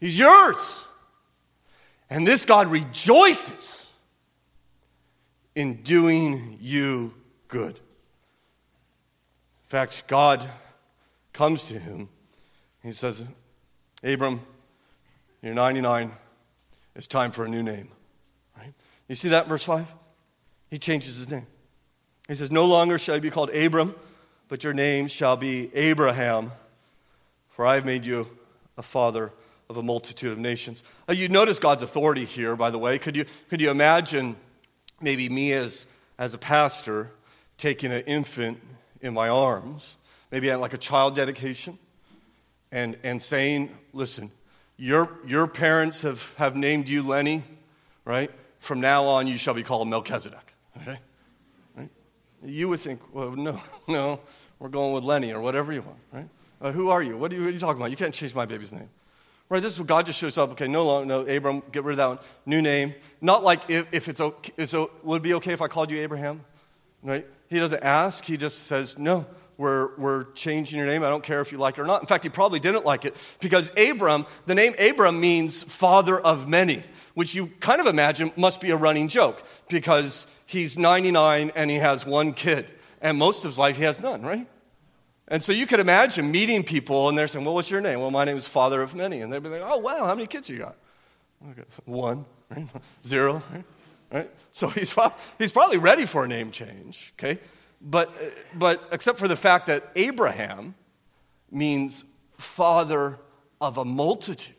[0.00, 0.85] He's yours.
[2.08, 3.88] And this God rejoices
[5.54, 7.14] in doing you
[7.48, 7.76] good.
[7.76, 10.48] In fact, God
[11.32, 12.08] comes to him.
[12.82, 13.24] He says,
[14.04, 14.40] Abram,
[15.42, 16.12] you're 99.
[16.94, 17.88] It's time for a new name.
[18.56, 18.72] Right?
[19.08, 19.86] You see that verse 5?
[20.70, 21.46] He changes his name.
[22.28, 23.94] He says, No longer shall you be called Abram,
[24.48, 26.52] but your name shall be Abraham,
[27.50, 28.28] for I have made you
[28.76, 29.32] a father
[29.68, 30.84] of a multitude of nations.
[31.08, 32.98] Uh, you notice God's authority here, by the way.
[32.98, 34.36] Could you, could you imagine
[35.00, 35.86] maybe me as,
[36.18, 37.10] as a pastor
[37.58, 38.60] taking an infant
[39.00, 39.96] in my arms,
[40.30, 41.78] maybe at like a child dedication,
[42.72, 44.30] and, and saying, listen,
[44.76, 47.42] your, your parents have, have named you Lenny,
[48.04, 48.30] right?
[48.58, 50.98] From now on, you shall be called Melchizedek, okay?
[51.76, 51.88] Right?
[52.44, 54.20] You would think, well, no, no,
[54.58, 56.28] we're going with Lenny or whatever you want, right?
[56.60, 57.16] Uh, who are you?
[57.16, 57.90] What are you, what are you talking about?
[57.90, 58.88] You can't change my baby's name.
[59.48, 60.50] Right, this is what God just shows up.
[60.52, 62.18] Okay, no longer, no, Abram, get rid of that one.
[62.46, 62.94] New name.
[63.20, 64.52] Not like if, if it's okay,
[65.04, 66.44] would it be okay if I called you Abraham?
[67.02, 67.26] Right?
[67.48, 68.24] He doesn't ask.
[68.24, 69.24] He just says, no,
[69.56, 71.04] we're, we're changing your name.
[71.04, 72.00] I don't care if you like it or not.
[72.00, 76.48] In fact, he probably didn't like it because Abram, the name Abram means father of
[76.48, 76.82] many,
[77.14, 81.76] which you kind of imagine must be a running joke because he's 99 and he
[81.76, 82.66] has one kid.
[83.00, 84.48] And most of his life, he has none, right?
[85.28, 88.00] And so you could imagine meeting people and they're saying, Well, what's your name?
[88.00, 89.20] Well, my name is Father of Many.
[89.20, 90.76] And they'd be like, Oh, wow, how many kids you got?
[91.84, 92.66] One, right?
[93.06, 93.64] Zero, right?
[94.12, 94.30] right?
[94.52, 94.94] So he's,
[95.38, 97.40] he's probably ready for a name change, okay?
[97.80, 100.74] But, uh, but except for the fact that Abraham
[101.50, 102.04] means
[102.38, 103.18] father
[103.60, 104.54] of a multitude,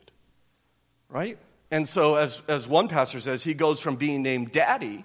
[1.09, 1.37] right?
[1.71, 5.03] And so, as, as one pastor says, he goes from being named daddy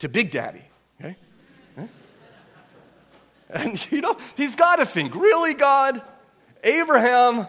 [0.00, 0.62] to big daddy,
[1.00, 1.16] okay?
[3.50, 6.02] And you know, he's got to think, really, God?
[6.64, 7.46] Abraham,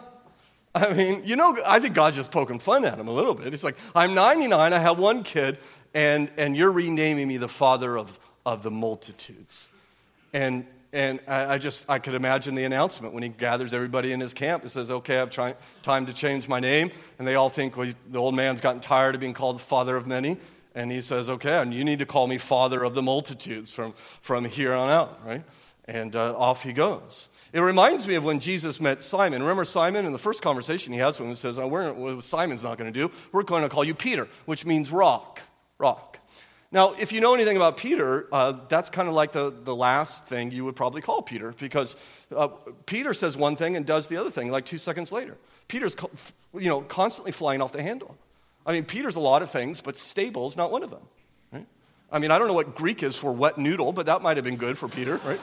[0.76, 3.52] I mean, you know, I think God's just poking fun at him a little bit.
[3.52, 5.58] He's like, I'm 99, I have one kid,
[5.94, 9.70] and, and you're renaming me the father of, of the multitudes.
[10.34, 14.20] And, and I, I just, I could imagine the announcement when he gathers everybody in
[14.20, 16.92] his camp and says, okay, I have try, time to change my name.
[17.18, 19.96] And they all think, well, the old man's gotten tired of being called the father
[19.96, 20.38] of many.
[20.76, 23.96] And he says, okay, and you need to call me father of the multitudes from,
[24.22, 25.44] from here on out, right?
[25.88, 27.30] And uh, off he goes.
[27.54, 29.42] It reminds me of when Jesus met Simon.
[29.42, 31.36] Remember Simon in the first conversation he has with him?
[31.36, 34.66] Says, oh, we're, Simon's not going to do, we're going to call you Peter, which
[34.66, 35.40] means rock.
[35.78, 36.20] Rock.
[36.72, 40.28] Now, if you know anything about Peter, uh, that's kind of like the, the last
[40.28, 41.96] thing you would probably call Peter because
[42.36, 42.50] uh,
[42.86, 45.38] Peter says one thing and does the other thing like two seconds later.
[45.70, 45.96] Peter's
[46.54, 48.18] you know, constantly flying off the handle.
[48.66, 51.04] I mean, Peter's a lot of things, but stable is not one of them.
[51.54, 51.66] Right?
[52.12, 54.44] I mean, I don't know what Greek is for wet noodle, but that might have
[54.44, 55.40] been good for Peter, right?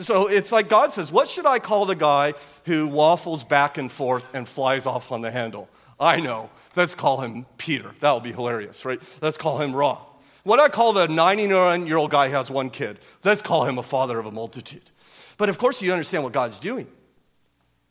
[0.00, 3.90] So it's like God says, What should I call the guy who waffles back and
[3.90, 5.68] forth and flies off on the handle?
[5.98, 6.50] I know.
[6.74, 7.92] Let's call him Peter.
[8.00, 9.00] That'll be hilarious, right?
[9.22, 10.04] Let's call him Raw.
[10.42, 13.78] What I call the 99 year old guy who has one kid, let's call him
[13.78, 14.90] a father of a multitude.
[15.38, 16.86] But of course, you understand what God's doing.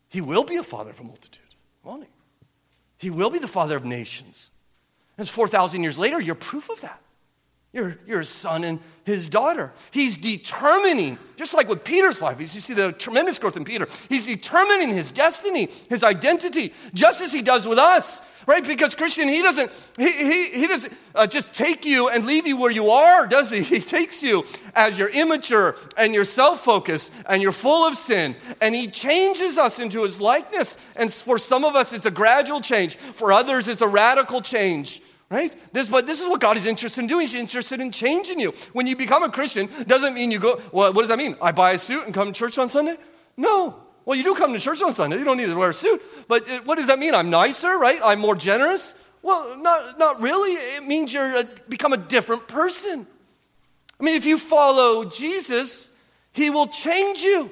[0.08, 1.44] He will be a father of a multitude,
[1.82, 2.10] won't he?
[2.98, 4.50] He will be the father of nations.
[5.18, 7.00] And 4,000 years later, you're proof of that.
[8.06, 9.72] His son and his daughter.
[9.90, 13.86] He's determining, just like with Peter's life, you see the tremendous growth in Peter.
[14.08, 18.64] He's determining his destiny, his identity, just as he does with us right?
[18.64, 22.56] Because Christian, he doesn't, he, he, he doesn't uh, just take you and leave you
[22.56, 23.62] where you are, does he?
[23.76, 28.74] He takes you as you're immature and you're self-focused and you're full of sin, and
[28.74, 30.76] he changes us into his likeness.
[30.94, 32.96] And for some of us, it's a gradual change.
[32.96, 35.02] For others, it's a radical change.
[35.28, 35.52] Right?
[35.72, 37.22] This, but this is what God is interested in doing.
[37.22, 38.54] He's interested in changing you.
[38.72, 41.36] When you become a Christian, doesn't mean you go, well, what does that mean?
[41.42, 42.96] I buy a suit and come to church on Sunday?
[43.36, 43.74] No.
[44.04, 45.18] Well, you do come to church on Sunday.
[45.18, 46.00] You don't need to wear a suit.
[46.28, 47.12] But it, what does that mean?
[47.12, 47.98] I'm nicer, right?
[48.04, 48.94] I'm more generous?
[49.20, 50.52] Well, not, not really.
[50.52, 53.04] It means you're a, become a different person.
[53.98, 55.88] I mean, if you follow Jesus,
[56.30, 57.50] he will change you.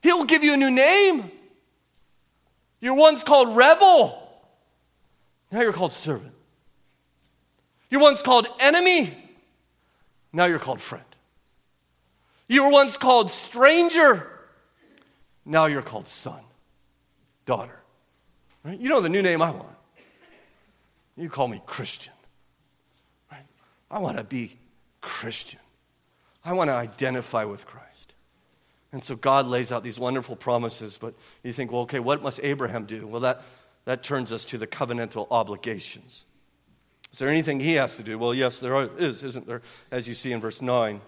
[0.00, 1.28] He'll give you a new name.
[2.80, 4.18] You're once called rebel.
[5.50, 6.34] Now you're called servant.
[7.92, 9.12] You're once called enemy.
[10.32, 11.04] Now you're called friend.
[12.48, 14.30] You were once called stranger.
[15.44, 16.40] Now you're called son,
[17.44, 17.78] daughter.
[18.64, 18.80] Right?
[18.80, 19.76] You know the new name I want.
[21.18, 22.14] You call me Christian.
[23.30, 23.44] Right?
[23.90, 24.56] I want to be
[25.02, 25.60] Christian.
[26.46, 28.14] I want to identify with Christ.
[28.92, 32.40] And so God lays out these wonderful promises, but you think, well, okay, what must
[32.42, 33.06] Abraham do?
[33.06, 33.42] Well, that,
[33.84, 36.24] that turns us to the covenantal obligations.
[37.12, 38.18] Is there anything he has to do?
[38.18, 39.60] Well, yes, there is, isn't there?
[39.90, 41.00] As you see in verse 9.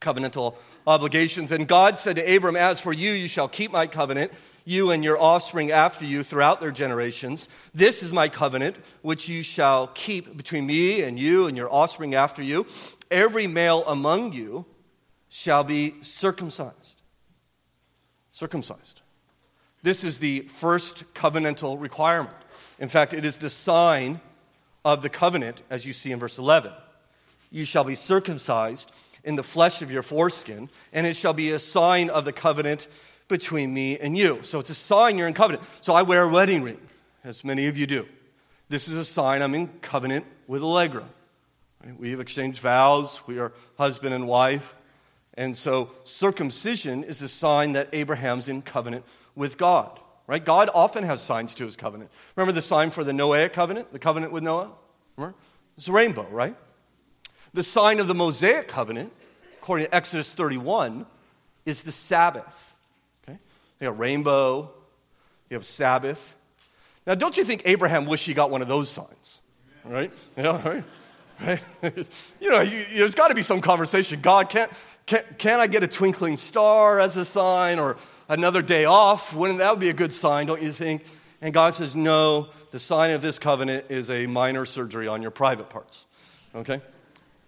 [0.00, 0.54] Covenantal
[0.86, 1.52] obligations.
[1.52, 4.32] And God said to Abram, As for you, you shall keep my covenant,
[4.64, 7.48] you and your offspring after you throughout their generations.
[7.74, 12.14] This is my covenant, which you shall keep between me and you and your offspring
[12.14, 12.66] after you.
[13.10, 14.64] Every male among you
[15.28, 17.02] shall be circumcised.
[18.32, 19.02] Circumcised.
[19.82, 22.34] This is the first covenantal requirement.
[22.78, 24.20] In fact, it is the sign
[24.84, 26.72] of the covenant, as you see in verse 11.
[27.50, 28.92] You shall be circumcised
[29.22, 32.88] in the flesh of your foreskin, and it shall be a sign of the covenant
[33.28, 34.40] between me and you.
[34.42, 35.64] So it's a sign you're in covenant.
[35.80, 36.80] So I wear a wedding ring,
[37.24, 38.06] as many of you do.
[38.68, 41.04] This is a sign I'm in covenant with Allegra.
[41.98, 44.74] We have exchanged vows, we are husband and wife.
[45.34, 49.98] And so circumcision is a sign that Abraham's in covenant with God.
[50.26, 50.42] Right?
[50.42, 52.10] God often has signs to his covenant.
[52.36, 54.70] Remember the sign for the Noahic covenant, the covenant with Noah?
[55.16, 55.36] Remember?
[55.76, 56.56] It's a rainbow, right?
[57.52, 59.12] The sign of the Mosaic covenant,
[59.58, 61.06] according to Exodus 31,
[61.66, 62.74] is the Sabbath.
[63.22, 63.38] Okay?
[63.80, 64.70] You have rainbow,
[65.50, 66.36] you have Sabbath.
[67.06, 69.40] Now, don't you think Abraham wished he got one of those signs?
[69.84, 70.10] Right?
[70.36, 71.60] Yeah, right?
[71.82, 71.94] right?
[72.40, 74.20] you know, you, there's got to be some conversation.
[74.20, 74.70] God, can't,
[75.04, 79.34] can't, can I get a twinkling star as a sign or another day off?
[79.34, 81.04] Wouldn't that be a good sign, don't you think?
[81.40, 85.30] And God says, no, the sign of this covenant is a minor surgery on your
[85.30, 86.06] private parts.
[86.54, 86.80] Okay?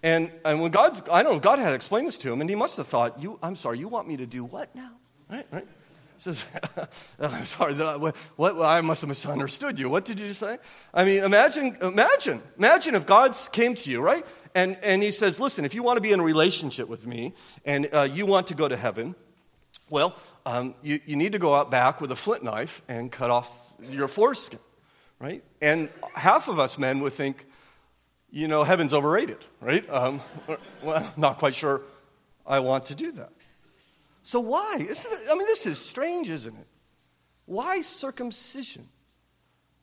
[0.03, 2.55] And, and when God's, I don't know, God had explained this to him, and he
[2.55, 4.91] must have thought, you, I'm sorry, you want me to do what now?
[5.29, 5.67] Right, right?
[6.17, 6.45] He says,
[7.19, 9.89] I'm sorry, what, what, I must have misunderstood you.
[9.89, 10.59] What did you say?
[10.93, 14.25] I mean, imagine, imagine, imagine if God came to you, right?
[14.55, 17.33] And, and he says, listen, if you want to be in a relationship with me
[17.65, 19.15] and uh, you want to go to heaven,
[19.89, 20.15] well,
[20.47, 23.51] um, you, you need to go out back with a flint knife and cut off
[23.91, 24.59] your foreskin,
[25.19, 25.43] right?
[25.61, 27.45] And half of us men would think,
[28.31, 29.87] you know, heaven's overrated, right?
[29.89, 30.21] Um,
[30.81, 31.81] well, not quite sure
[32.45, 33.33] I want to do that.
[34.23, 34.75] So why?
[34.75, 36.67] I mean, this is strange, isn't it?
[37.45, 38.87] Why circumcision?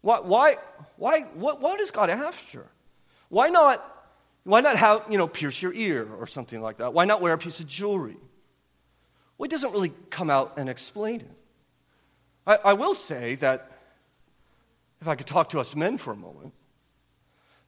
[0.00, 0.57] Why, why,
[0.96, 2.66] why, what, what is God after?
[3.29, 3.85] Why not,
[4.44, 6.94] why not have, you know, pierce your ear or something like that?
[6.94, 8.16] Why not wear a piece of jewelry?
[9.37, 11.31] Well, he doesn't really come out and explain it.
[12.47, 13.70] I, I will say that
[15.01, 16.53] if I could talk to us men for a moment,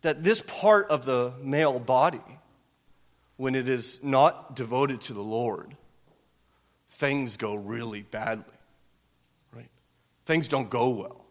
[0.02, 2.20] that this part of the male body,
[3.36, 5.76] when it is not devoted to the Lord,
[6.90, 8.44] things go really badly,
[9.52, 9.68] right?
[10.24, 11.24] Things don't go well.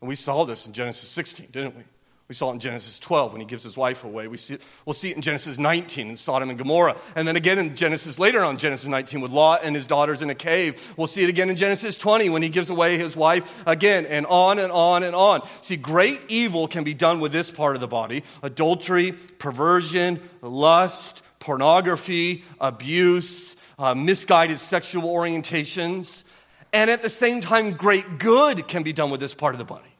[0.00, 1.84] And we saw this in Genesis 16, didn't we?
[2.28, 4.26] We saw it in Genesis 12 when he gives his wife away.
[4.26, 6.96] We see, we'll see it in Genesis 19 in Sodom and Gomorrah.
[7.14, 10.30] And then again in Genesis, later on, Genesis 19 with Lot and his daughters in
[10.30, 10.92] a cave.
[10.96, 14.26] We'll see it again in Genesis 20 when he gives away his wife again, and
[14.26, 15.46] on and on and on.
[15.62, 21.22] See, great evil can be done with this part of the body adultery, perversion, lust,
[21.38, 26.24] pornography, abuse, uh, misguided sexual orientations.
[26.72, 29.64] And at the same time, great good can be done with this part of the
[29.64, 29.95] body.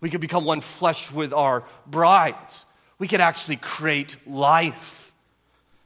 [0.00, 2.64] We could become one flesh with our brides.
[2.98, 5.12] We could actually create life.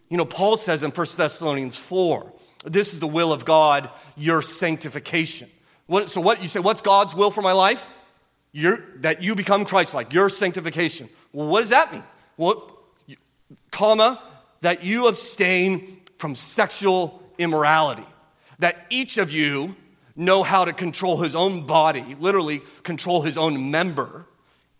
[0.08, 2.32] You know, Paul says in 1 Thessalonians 4
[2.64, 5.50] This is the will of God, your sanctification.
[5.86, 7.86] What, so, what you say, what's God's will for my life?
[8.54, 11.08] That you become Christ like, your sanctification.
[11.32, 12.04] Well, what does that mean?
[12.36, 12.78] Well,
[13.70, 14.22] comma,
[14.60, 18.06] that you abstain from sexual immorality.
[18.60, 19.74] That each of you
[20.16, 24.26] know how to control his own body, literally control his own member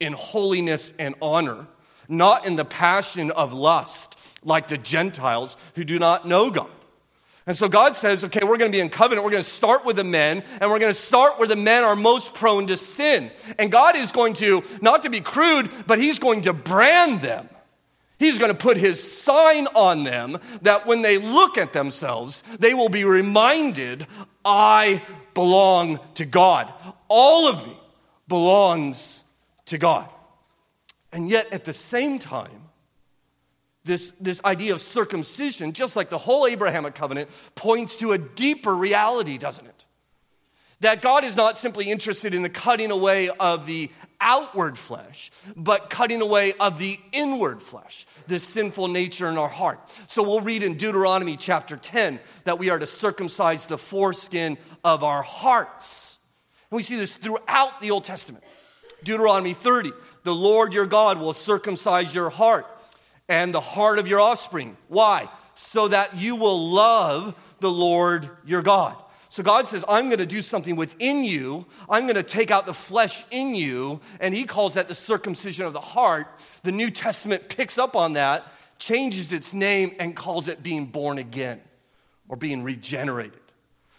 [0.01, 1.67] in holiness and honor,
[2.09, 6.71] not in the passion of lust like the Gentiles who do not know God.
[7.47, 9.25] And so God says, okay, we're going to be in covenant.
[9.25, 11.85] We're going to start with the men, and we're going to start where the men
[11.85, 13.31] are most prone to sin.
[13.59, 17.51] And God is going to, not to be crude, but He's going to brand them.
[18.19, 22.73] He's going to put His sign on them that when they look at themselves, they
[22.73, 24.07] will be reminded,
[24.43, 25.03] I
[25.35, 26.73] belong to God.
[27.09, 27.77] All of me
[28.29, 29.23] belongs
[29.67, 30.09] to God.
[31.13, 32.71] And yet, at the same time,
[33.85, 38.75] this, this idea of circumcision, just like the whole Abrahamic covenant, points to a deeper
[38.75, 39.85] reality, doesn't it?
[40.81, 43.91] That God is not simply interested in the cutting away of the
[44.25, 49.79] outward flesh, but cutting away of the inward flesh, the sinful nature in our heart.
[50.09, 55.05] So we'll read in Deuteronomy chapter 10 that we are to circumcise the foreskin of
[55.05, 56.17] our hearts.
[56.71, 58.43] And we see this throughout the Old Testament.
[59.05, 59.93] Deuteronomy 30,
[60.25, 62.67] the Lord your God will circumcise your heart
[63.29, 64.77] and the heart of your offspring.
[64.89, 65.29] Why?
[65.55, 68.97] So that you will love the Lord your God.
[69.35, 71.67] So God says, I'm going to do something within you.
[71.91, 74.01] I'm going to take out the flesh in you.
[74.21, 76.29] And he calls that the circumcision of the heart.
[76.63, 78.47] The New Testament picks up on that,
[78.79, 81.61] changes its name, and calls it being born again
[82.29, 83.41] or being regenerated.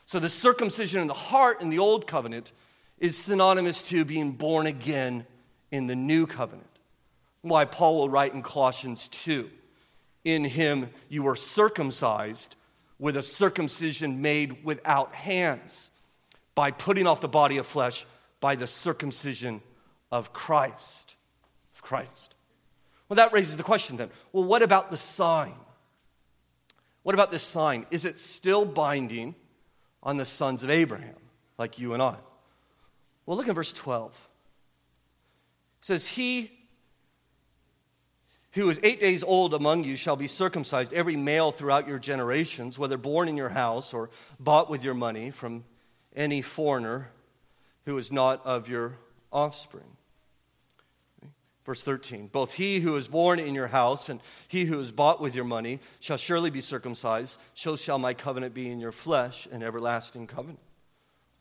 [0.06, 2.54] So the circumcision in the heart in the old covenant
[2.98, 5.28] is synonymous to being born again
[5.70, 6.70] in the new covenant.
[7.42, 9.50] Why Paul will write in Colossians 2
[10.24, 12.56] In him you were circumcised
[13.00, 15.90] with a circumcision made without hands,
[16.54, 18.06] by putting off the body of flesh
[18.40, 19.62] by the circumcision
[20.12, 21.16] of Christ.
[21.76, 22.36] Of Christ.
[23.10, 25.54] Well, that raises the question then well, what about the sign?
[27.04, 27.86] What about this sign?
[27.92, 29.36] Is it still binding
[30.02, 31.16] on the sons of Abraham,
[31.58, 32.16] like you and I?
[33.26, 34.12] Well, look at verse 12.
[34.12, 36.52] It says, He
[38.56, 42.80] who is eight days old among you shall be circumcised, every male throughout your generations,
[42.80, 45.66] whether born in your house or bought with your money from
[46.16, 47.10] any foreigner
[47.86, 48.98] who is not of your
[49.32, 49.98] offspring.
[51.66, 55.20] Verse 13 Both he who is born in your house and he who is bought
[55.20, 59.48] with your money shall surely be circumcised, so shall my covenant be in your flesh,
[59.52, 60.60] an everlasting covenant.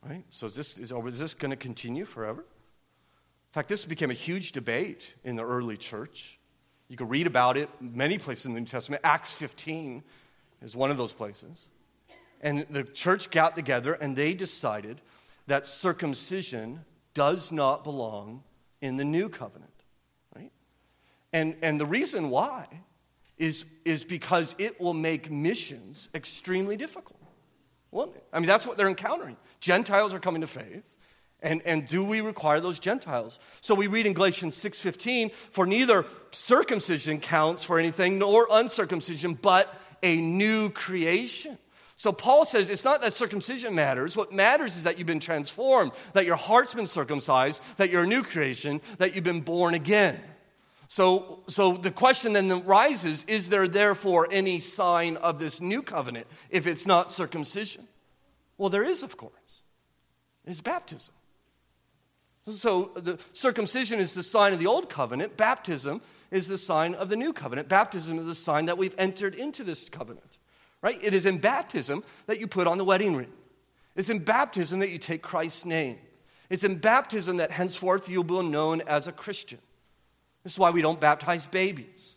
[0.03, 0.25] Right?
[0.31, 2.41] So is this, is, oh, is this going to continue forever?
[2.41, 6.41] In fact, this became a huge debate in the early church.
[6.95, 9.01] You can read about it many places in the New Testament.
[9.03, 10.05] Acts 15
[10.63, 11.67] is one of those places.
[12.41, 15.01] And the church got together and they decided
[15.49, 18.45] that circumcision does not belong
[18.81, 19.73] in the new covenant.
[20.37, 20.53] Right?
[21.33, 22.69] And, and the reason why
[23.39, 27.19] is, is because it will make missions extremely difficult.
[27.91, 29.37] Well, I mean, that's what they're encountering.
[29.59, 30.85] Gentiles are coming to faith.
[31.45, 33.39] And, and do we require those Gentiles?
[33.61, 39.73] So we read in Galatians 6:15, for neither circumcision counts for anything nor uncircumcision, but
[40.03, 41.59] a new creation.
[41.97, 44.17] So Paul says it's not that circumcision matters.
[44.17, 48.07] What matters is that you've been transformed, that your heart's been circumcised, that you're a
[48.07, 50.19] new creation, that you've been born again.
[50.89, 56.27] So, so the question then rises is there therefore any sign of this new covenant
[56.49, 57.87] if it's not circumcision?
[58.57, 59.33] Well, there is, of course.
[60.47, 61.15] It's baptism.
[62.49, 67.09] So the circumcision is the sign of the old covenant, baptism is the sign of
[67.09, 67.69] the new covenant.
[67.69, 70.39] Baptism is the sign that we've entered into this covenant.
[70.83, 70.99] Right?
[71.03, 73.33] It is in baptism that you put on the wedding ring.
[73.97, 75.99] It's in baptism that you take Christ's name.
[76.51, 79.61] It's in baptism that henceforth you'll be known as a Christian.
[80.43, 82.17] This is why we don't baptize babies.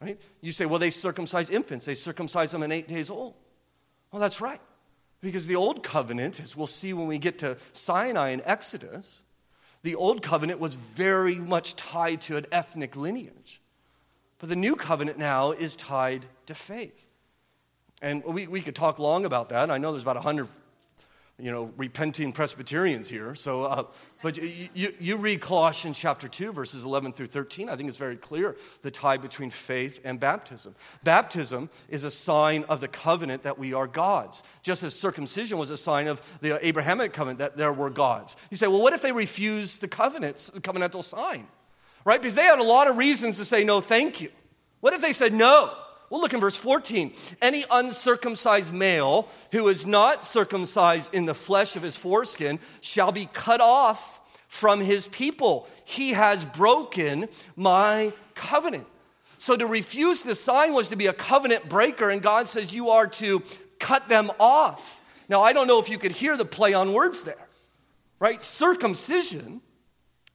[0.00, 0.18] Right?
[0.40, 3.34] You say, well, they circumcise infants, they circumcise them at eight days old.
[4.10, 4.60] Well, that's right.
[5.20, 9.20] Because the old covenant, as we'll see when we get to Sinai and Exodus,
[9.82, 13.60] the old covenant was very much tied to an ethnic lineage.
[14.38, 17.06] But the new covenant now is tied to faith.
[18.02, 19.70] And we, we could talk long about that.
[19.70, 20.48] I know there's about 100
[21.40, 23.34] you know, repenting Presbyterians here.
[23.34, 23.84] So, uh,
[24.22, 27.68] but you, you, you, read Colossians chapter 2, verses 11 through 13.
[27.68, 30.74] I think it's very clear the tie between faith and baptism.
[31.02, 35.70] Baptism is a sign of the covenant that we are God's, just as circumcision was
[35.70, 38.36] a sign of the Abrahamic covenant that there were gods.
[38.50, 41.46] You say, well, what if they refuse the covenants, the covenantal sign?
[42.04, 42.20] Right?
[42.20, 44.30] Because they had a lot of reasons to say no, thank you.
[44.80, 45.74] What if they said, no,
[46.10, 47.14] Well, look in verse 14.
[47.40, 53.26] Any uncircumcised male who is not circumcised in the flesh of his foreskin shall be
[53.32, 55.68] cut off from his people.
[55.84, 58.86] He has broken my covenant.
[59.38, 62.90] So to refuse the sign was to be a covenant breaker, and God says you
[62.90, 63.42] are to
[63.78, 65.00] cut them off.
[65.28, 67.48] Now, I don't know if you could hear the play on words there,
[68.18, 68.42] right?
[68.42, 69.62] Circumcision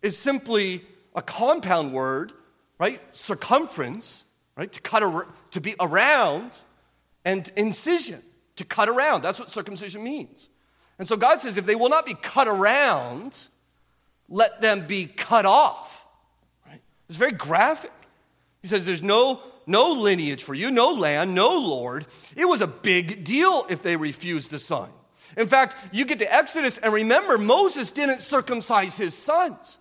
[0.02, 2.32] is simply a compound word,
[2.80, 3.02] right?
[3.16, 4.25] Circumference,
[4.56, 4.72] right?
[4.72, 6.58] To cut, ar- to be around,
[7.24, 8.22] and incision,
[8.56, 9.22] to cut around.
[9.22, 10.50] That's what circumcision means.
[10.98, 13.38] And so God says if they will not be cut around,
[14.30, 16.06] let them be cut off.
[16.66, 16.82] Right?
[17.10, 17.92] It's very graphic.
[18.62, 22.06] He says there's no, no lineage for you, no land, no Lord.
[22.36, 24.90] It was a big deal if they refused the sign.
[25.38, 29.78] In fact, you get to Exodus and remember, Moses didn't circumcise his sons.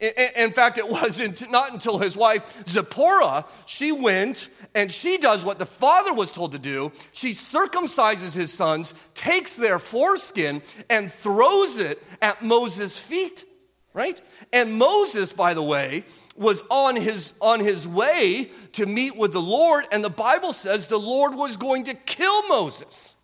[0.00, 5.58] In fact, it wasn't not until his wife Zipporah, she went and she does what
[5.58, 6.92] the father was told to do.
[7.12, 13.44] She circumcises his sons, takes their foreskin, and throws it at Moses' feet,
[13.92, 14.20] right?
[14.52, 16.04] And Moses, by the way,
[16.36, 20.86] was on his, on his way to meet with the Lord, and the Bible says
[20.86, 23.16] the Lord was going to kill Moses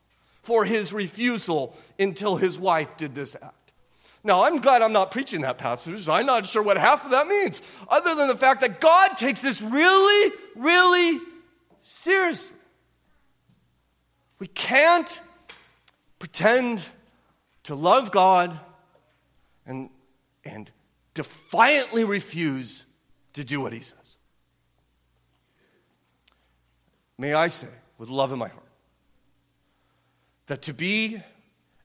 [0.42, 3.55] for his refusal until his wife did this act.
[4.26, 6.08] Now, I'm glad I'm not preaching that passage.
[6.08, 9.40] I'm not sure what half of that means, other than the fact that God takes
[9.40, 11.20] this really, really
[11.80, 12.58] seriously.
[14.40, 15.20] We can't
[16.18, 16.84] pretend
[17.62, 18.58] to love God
[19.64, 19.90] and,
[20.44, 20.72] and
[21.14, 22.84] defiantly refuse
[23.34, 24.16] to do what he says.
[27.16, 28.64] May I say, with love in my heart,
[30.48, 31.22] that to be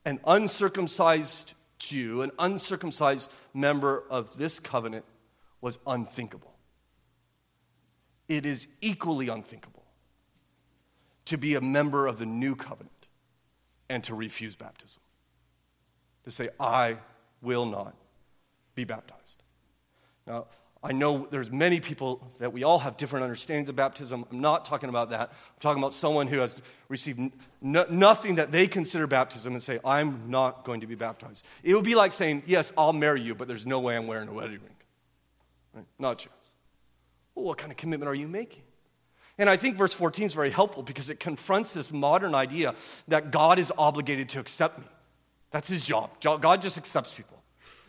[0.05, 5.03] an uncircumcised Jew, an uncircumcised member of this covenant,
[5.61, 6.53] was unthinkable.
[8.27, 9.83] It is equally unthinkable
[11.25, 13.07] to be a member of the new covenant
[13.89, 15.01] and to refuse baptism.
[16.23, 16.97] To say, I
[17.41, 17.95] will not
[18.75, 19.43] be baptized.
[20.27, 20.47] Now,
[20.83, 24.25] I know there's many people that we all have different understandings of baptism.
[24.31, 25.29] I'm not talking about that.
[25.29, 26.59] I'm talking about someone who has
[26.89, 31.45] received nothing that they consider baptism and say, I'm not going to be baptized.
[31.61, 34.27] It would be like saying, Yes, I'll marry you, but there's no way I'm wearing
[34.27, 34.75] a wedding ring.
[35.75, 35.85] Right?
[35.99, 36.51] Not a chance.
[37.35, 38.63] Well, what kind of commitment are you making?
[39.37, 42.73] And I think verse 14 is very helpful because it confronts this modern idea
[43.07, 44.85] that God is obligated to accept me.
[45.51, 46.19] That's his job.
[46.21, 47.41] God just accepts people,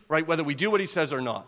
[0.08, 0.26] right?
[0.26, 1.46] Whether we do what he says or not.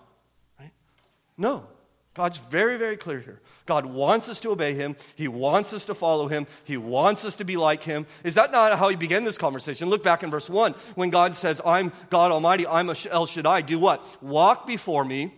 [1.37, 1.67] No.
[2.15, 3.41] God's very, very clear here.
[3.67, 4.95] God wants us to obey him.
[5.17, 6.47] He wants us to follow him.
[6.63, 8.07] He wants us to be like him.
[8.23, 9.91] Is that not how he began this conversation?
[9.91, 13.63] Look back in verse 1 when God says, I'm God Almighty, I'm El Shaddai.
[13.63, 14.05] Do what?
[14.23, 15.35] Walk before me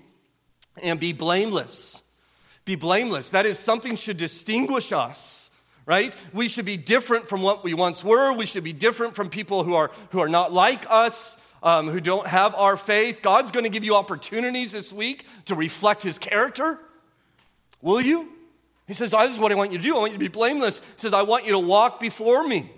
[0.82, 2.00] and be blameless.
[2.66, 3.30] Be blameless.
[3.30, 5.48] That is, something should distinguish us,
[5.86, 6.12] right?
[6.34, 8.34] We should be different from what we once were.
[8.34, 12.00] We should be different from people who are, who are not like us um, who
[12.00, 13.20] don't have our faith.
[13.22, 16.78] God's going to give you opportunities this week to reflect his character.
[17.82, 18.28] Will you?
[18.86, 19.96] He says, This is what I want you to do.
[19.96, 20.78] I want you to be blameless.
[20.78, 22.70] He says, I want you to walk before me.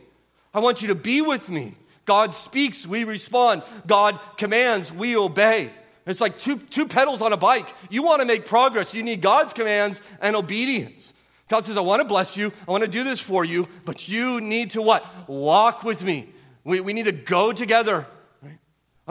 [0.55, 1.74] I want you to be with me.
[2.07, 3.62] God speaks, we respond.
[3.86, 5.70] God commands, we obey.
[6.07, 7.68] It's like two, two pedals on a bike.
[7.91, 11.12] You want to make progress, you need God's commands and obedience.
[11.51, 14.09] God says, I want to bless you, I want to do this for you, but
[14.09, 15.05] you need to what?
[15.28, 16.30] Walk with me.
[16.64, 18.07] We, we need to go together.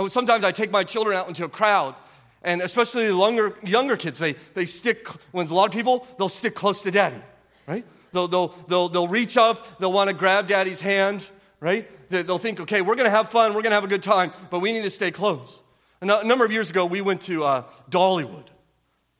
[0.07, 1.95] Sometimes I take my children out into a crowd,
[2.43, 6.07] and especially the younger, younger kids, they, they stick, when there's a lot of people,
[6.17, 7.21] they'll stick close to daddy,
[7.67, 7.83] right?
[8.11, 11.27] They'll, they'll, they'll, they'll reach up, they'll want to grab daddy's hand,
[11.59, 11.89] right?
[12.09, 14.31] They'll think, okay, we're going to have fun, we're going to have a good time,
[14.49, 15.61] but we need to stay close.
[16.01, 18.45] A number of years ago, we went to uh, Dollywood.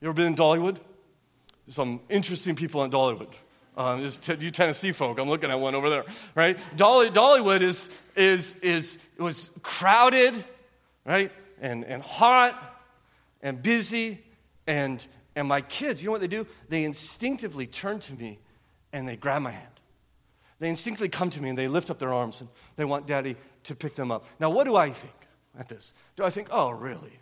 [0.00, 0.78] You ever been in Dollywood?
[1.66, 3.32] Some interesting people in Dollywood.
[3.76, 6.04] Um, this t- you Tennessee folk, I'm looking at one over there,
[6.34, 6.56] right?
[6.76, 10.44] Dolly, Dollywood is, is, is, was crowded,
[11.08, 11.32] right?
[11.60, 12.84] And, and hot
[13.40, 14.22] and busy.
[14.66, 15.04] And,
[15.34, 16.46] and my kids, you know what they do?
[16.68, 18.38] They instinctively turn to me
[18.92, 19.66] and they grab my hand.
[20.60, 23.36] They instinctively come to me and they lift up their arms and they want daddy
[23.64, 24.26] to pick them up.
[24.38, 25.14] Now, what do I think
[25.58, 25.94] at this?
[26.16, 27.18] Do I think, oh, really?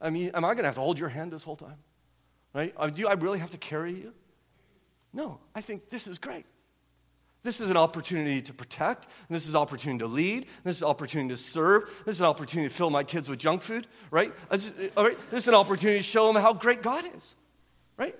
[0.00, 1.76] I mean, am I going to have to hold your hand this whole time?
[2.54, 2.74] Right?
[2.76, 4.12] Uh, do I really have to carry you?
[5.12, 6.46] No, I think this is great.
[7.44, 10.82] This is an opportunity to protect, and this is an opportunity to lead, this is
[10.82, 13.86] an opportunity to serve, this is an opportunity to fill my kids with junk food,
[14.10, 14.32] right?
[14.96, 15.18] All right?
[15.30, 17.36] This is an opportunity to show them how great God is,
[17.96, 18.16] right?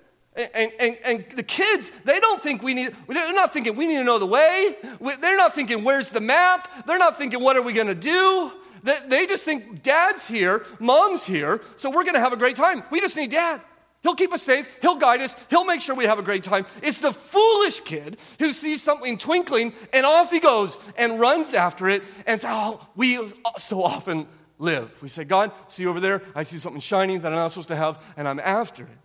[0.54, 3.96] And, and, and the kids, they don't think we need, they're not thinking we need
[3.96, 4.76] to know the way.
[5.20, 6.86] They're not thinking where's the map.
[6.86, 8.52] They're not thinking what are we going to do.
[8.84, 12.54] They, they just think dad's here, mom's here, so we're going to have a great
[12.54, 12.84] time.
[12.90, 13.60] We just need dad.
[14.02, 14.68] He'll keep us safe.
[14.80, 15.36] He'll guide us.
[15.50, 16.66] He'll make sure we have a great time.
[16.82, 21.88] It's the foolish kid who sees something twinkling and off he goes and runs after
[21.88, 22.02] it.
[22.26, 23.18] And so we
[23.58, 24.28] so often
[24.58, 24.90] live.
[25.02, 27.76] We say, God, see over there, I see something shining that I'm not supposed to
[27.76, 28.98] have, and I'm after it.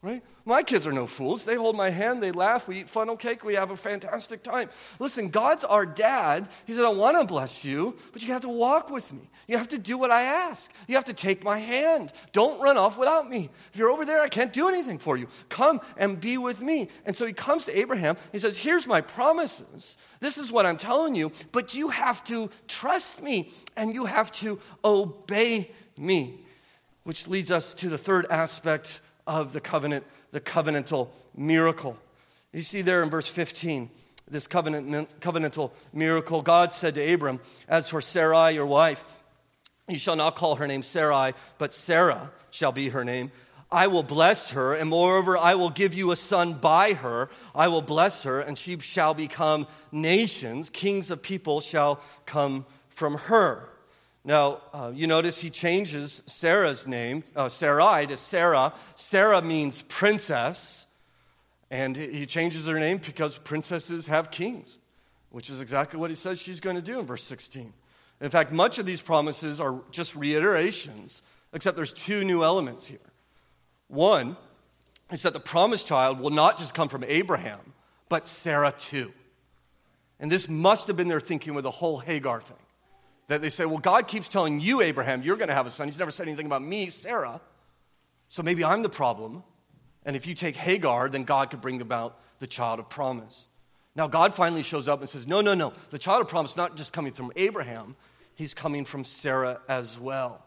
[0.00, 0.22] Right?
[0.48, 1.44] My kids are no fools.
[1.44, 4.70] They hold my hand, they laugh, we eat funnel cake, we have a fantastic time.
[4.98, 6.48] Listen, God's our dad.
[6.64, 9.28] He says, I want to bless you, but you have to walk with me.
[9.46, 10.70] You have to do what I ask.
[10.86, 12.14] You have to take my hand.
[12.32, 13.50] Don't run off without me.
[13.74, 15.28] If you're over there, I can't do anything for you.
[15.50, 16.88] Come and be with me.
[17.04, 18.16] And so he comes to Abraham.
[18.32, 19.98] He says, Here's my promises.
[20.20, 24.32] This is what I'm telling you, but you have to trust me and you have
[24.32, 26.40] to obey me.
[27.04, 31.96] Which leads us to the third aspect of the covenant the covenantal miracle.
[32.52, 33.90] You see there in verse 15,
[34.30, 36.42] this covenant, covenantal miracle.
[36.42, 39.04] God said to Abram, As for Sarai, your wife,
[39.88, 43.30] you shall not call her name Sarai, but Sarah shall be her name.
[43.70, 47.28] I will bless her, and moreover, I will give you a son by her.
[47.54, 50.70] I will bless her, and she shall become nations.
[50.70, 53.68] Kings of people shall come from her.
[54.24, 58.74] Now, uh, you notice he changes Sarah's name, uh, Sarai, to Sarah.
[58.94, 60.86] Sarah means princess,
[61.70, 64.78] and he changes her name because princesses have kings,
[65.30, 67.72] which is exactly what he says she's going to do in verse 16.
[68.20, 72.98] In fact, much of these promises are just reiterations, except there's two new elements here.
[73.86, 74.36] One
[75.10, 77.60] is that the promised child will not just come from Abraham,
[78.08, 79.12] but Sarah too.
[80.20, 82.56] And this must have been their thinking with the whole Hagar thing.
[83.28, 85.86] That they say, well, God keeps telling you, Abraham, you're going to have a son.
[85.86, 87.40] He's never said anything about me, Sarah.
[88.28, 89.42] So maybe I'm the problem.
[90.04, 93.46] And if you take Hagar, then God could bring about the child of promise.
[93.94, 95.72] Now, God finally shows up and says, no, no, no.
[95.90, 97.96] The child of promise is not just coming from Abraham,
[98.34, 100.44] he's coming from Sarah as well.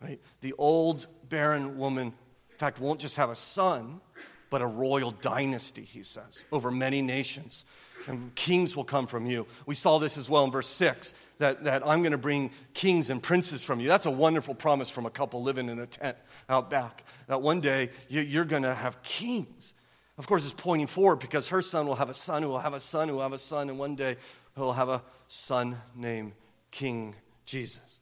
[0.00, 0.20] Right?
[0.40, 2.14] The old barren woman,
[2.50, 4.00] in fact, won't just have a son,
[4.48, 7.64] but a royal dynasty, he says, over many nations.
[8.06, 9.46] And kings will come from you.
[9.66, 13.10] We saw this as well in verse 6 that, that I'm going to bring kings
[13.10, 13.88] and princes from you.
[13.88, 16.16] That's a wonderful promise from a couple living in a tent
[16.48, 17.04] out back.
[17.26, 19.74] That one day you, are going to have kings.
[20.18, 22.74] Of course, it's pointing forward because her son will have a son who will have
[22.74, 24.16] a son who will have a son, and one day
[24.54, 26.32] he'll have a son named
[26.70, 27.14] King
[27.46, 28.00] Jesus.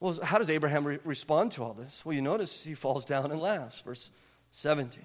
[0.00, 2.04] Well, how does Abraham re- respond to all this?
[2.04, 3.80] Well, you notice he falls down and laughs.
[3.80, 4.10] Verse
[4.50, 5.02] 17.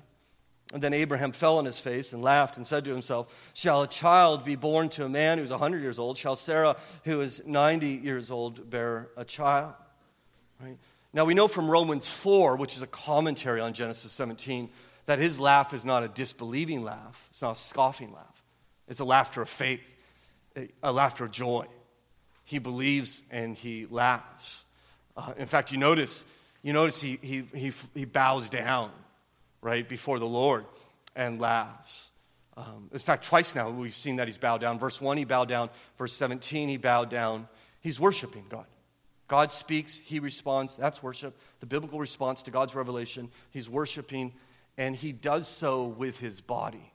[0.74, 3.88] And then Abraham fell on his face and laughed and said to himself, Shall a
[3.88, 6.18] child be born to a man who's 100 years old?
[6.18, 9.74] Shall Sarah, who is 90 years old, bear a child?
[10.62, 10.78] Right?
[11.14, 14.70] Now we know from Romans 4, which is a commentary on Genesis 17,
[15.08, 18.26] that his laugh is not a disbelieving laugh, it's not a scoffing laugh.
[18.88, 19.82] It's a laughter of faith,
[20.82, 21.66] a laughter of joy.
[22.46, 24.64] He believes and he laughs.
[25.16, 26.24] Uh, in fact, you notice,
[26.62, 28.92] you notice he, he, he, he bows down
[29.62, 30.66] right, before the Lord
[31.16, 32.10] and laughs.
[32.58, 34.80] Um, in fact, twice now we've seen that he's bowed down.
[34.80, 35.70] Verse 1, he bowed down.
[35.98, 37.48] Verse 17, he bowed down.
[37.80, 38.66] He's worshiping God.
[39.28, 40.76] God speaks, he responds.
[40.76, 41.38] That's worship.
[41.62, 43.30] The biblical response to God's revelation.
[43.52, 44.34] He's worshiping,
[44.78, 46.92] and he does so with his body.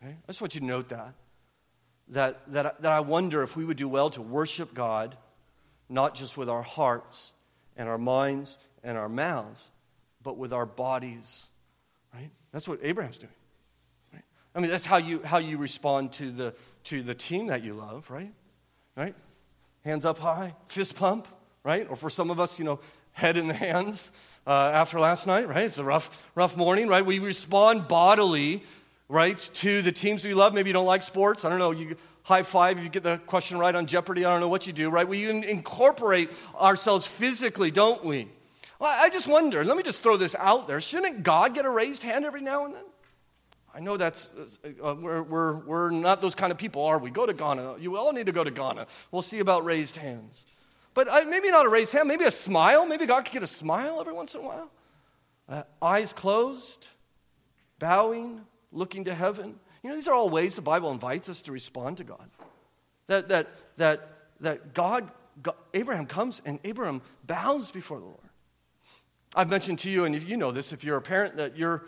[0.00, 0.12] Okay?
[0.12, 1.14] I just want you to note that.
[2.08, 2.82] That, that.
[2.82, 5.16] that I wonder if we would do well to worship God,
[5.88, 7.32] not just with our hearts
[7.76, 9.68] and our minds and our mouths,
[10.22, 11.49] but with our bodies
[12.14, 12.30] Right?
[12.52, 13.32] That's what Abraham's doing.
[14.12, 14.22] Right?
[14.54, 16.54] I mean, that's how you, how you respond to the,
[16.84, 18.32] to the team that you love, right?
[18.96, 19.14] Right?
[19.84, 21.26] Hands up high, fist pump,
[21.64, 21.86] right?
[21.88, 22.80] Or for some of us, you know,
[23.12, 24.10] head in the hands
[24.46, 25.64] uh, after last night, right?
[25.64, 27.04] It's a rough, rough morning, right?
[27.04, 28.62] We respond bodily,
[29.08, 30.54] right, to the teams we love.
[30.54, 31.44] Maybe you don't like sports.
[31.44, 31.70] I don't know.
[31.70, 34.24] You high five if you get the question right on Jeopardy.
[34.24, 35.06] I don't know what you do, right?
[35.06, 38.28] We incorporate ourselves physically, don't we?
[38.80, 40.80] Well, I just wonder, let me just throw this out there.
[40.80, 42.84] Shouldn't God get a raised hand every now and then?
[43.74, 44.32] I know that's,
[44.82, 47.10] uh, we're, we're, we're not those kind of people, are we?
[47.10, 47.76] Go to Ghana.
[47.78, 48.86] You all need to go to Ghana.
[49.12, 50.46] We'll see about raised hands.
[50.94, 52.86] But uh, maybe not a raised hand, maybe a smile.
[52.86, 54.70] Maybe God could get a smile every once in a while.
[55.46, 56.88] Uh, eyes closed,
[57.78, 58.40] bowing,
[58.72, 59.60] looking to heaven.
[59.82, 62.30] You know, these are all ways the Bible invites us to respond to God.
[63.08, 64.08] That, that, that,
[64.40, 65.10] that God,
[65.42, 68.29] God Abraham comes and Abraham bows before the Lord.
[69.34, 71.84] I've mentioned to you, and you know this, if you're a parent, that you're,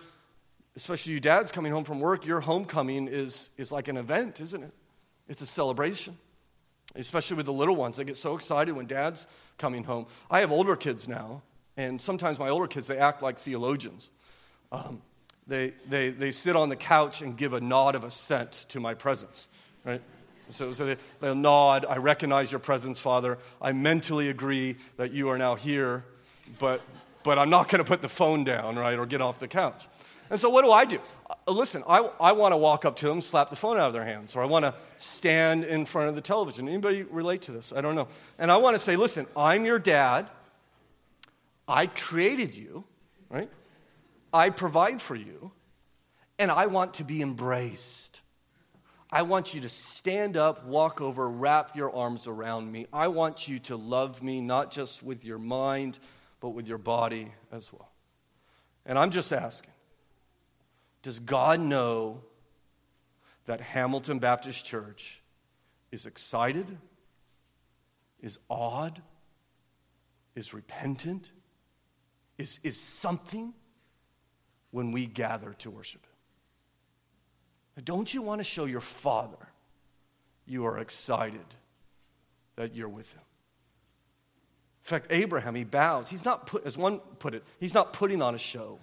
[0.77, 4.63] especially you dads coming home from work, your homecoming is, is like an event, isn't
[4.63, 4.73] it?
[5.29, 6.17] It's a celebration,
[6.95, 7.97] especially with the little ones.
[7.97, 9.27] They get so excited when dad's
[9.59, 10.07] coming home.
[10.31, 11.43] I have older kids now,
[11.77, 14.11] and sometimes my older kids, they act like theologians.
[14.71, 15.03] Um,
[15.49, 18.95] they, they, they sit on the couch and give a nod of assent to my
[18.95, 19.49] presence,
[19.85, 20.01] right?
[20.51, 23.39] So, so they, they'll nod, I recognize your presence, Father.
[23.61, 26.05] I mentally agree that you are now here,
[26.59, 26.83] but
[27.23, 29.87] but I'm not going to put the phone down, right, or get off the couch.
[30.31, 30.99] And so what do I do?
[31.29, 33.93] Uh, listen, I, I want to walk up to them, slap the phone out of
[33.93, 36.69] their hands, or I want to stand in front of the television.
[36.69, 37.73] Anybody relate to this?
[37.75, 38.09] I don't know.
[38.39, 40.31] And I want to say, listen, I'm your dad.
[41.69, 42.85] I created you,
[43.29, 43.51] right?
[44.33, 45.53] I provide for you,
[46.39, 48.23] and I want to be embraced.
[49.11, 52.87] I want you to stand up, walk over, wrap your arms around me.
[52.91, 55.99] I want you to love me, not just with your mind,
[56.43, 57.93] but with your body as well.
[58.85, 59.71] And I'm just asking
[61.03, 62.21] does God know
[63.47, 65.23] that Hamilton Baptist Church
[65.91, 66.67] is excited,
[68.21, 69.03] is awed,
[70.37, 71.33] is repentant,
[72.39, 73.53] is, is something
[74.71, 76.07] when we gather to worship
[77.77, 77.85] Him?
[77.85, 79.49] Don't you want to show your Father
[80.47, 81.47] you are excited
[82.57, 83.23] that you're with Him?
[84.85, 86.09] In fact, Abraham, he bows.
[86.09, 88.81] He's not put, as one put it, he's not putting on a show,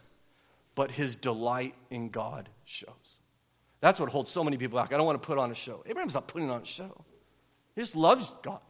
[0.75, 3.19] but his delight in God shows.
[3.81, 4.93] That's what holds so many people back.
[4.93, 5.83] I don't want to put on a show.
[5.85, 7.03] Abraham's not putting on a show.
[7.75, 8.61] He just loves God,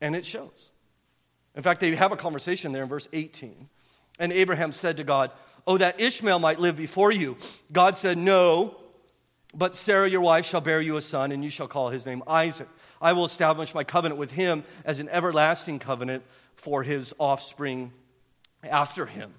[0.00, 0.70] and it shows.
[1.54, 3.68] In fact, they have a conversation there in verse 18.
[4.18, 5.30] And Abraham said to God,
[5.66, 7.36] Oh, that Ishmael might live before you.
[7.70, 8.76] God said, No,
[9.54, 12.22] but Sarah, your wife, shall bear you a son, and you shall call his name
[12.26, 12.68] Isaac.
[13.00, 16.22] I will establish my covenant with him as an everlasting covenant
[16.60, 17.92] for his offspring
[18.62, 19.32] after him.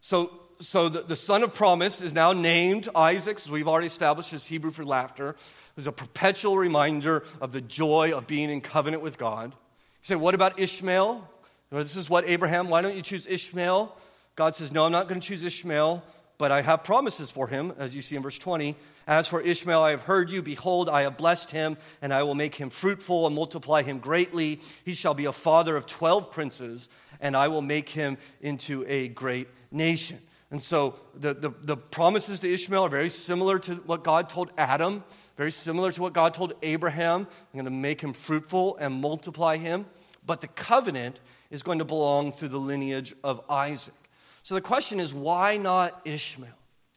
[0.00, 4.32] So, so the, the son of promise is now named Isaac, as we've already established
[4.32, 5.34] is Hebrew for laughter.
[5.76, 9.50] It's a perpetual reminder of the joy of being in covenant with God.
[9.50, 11.28] You say, what about Ishmael?
[11.72, 13.96] This is what Abraham, why don't you choose Ishmael?
[14.36, 16.02] God says, No, I'm not going to choose Ishmael,
[16.38, 18.76] but I have promises for him, as you see in verse 20.
[19.06, 20.42] As for Ishmael, I have heard you.
[20.42, 24.60] Behold, I have blessed him, and I will make him fruitful and multiply him greatly.
[24.84, 26.88] He shall be a father of 12 princes,
[27.20, 30.18] and I will make him into a great nation.
[30.52, 34.50] And so the, the, the, promises to Ishmael are very similar to what God told
[34.58, 35.02] Adam,
[35.36, 37.22] very similar to what God told Abraham.
[37.22, 39.86] I'm going to make him fruitful and multiply him.
[40.26, 43.94] But the covenant is going to belong through the lineage of Isaac.
[44.42, 46.50] So the question is why not Ishmael?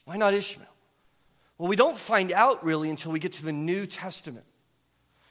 [0.03, 0.67] Why not Ishmael?
[1.57, 4.45] Well, we don't find out really until we get to the New Testament.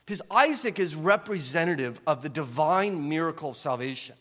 [0.07, 4.17] Because Isaac is representative of the divine miracle of salvation.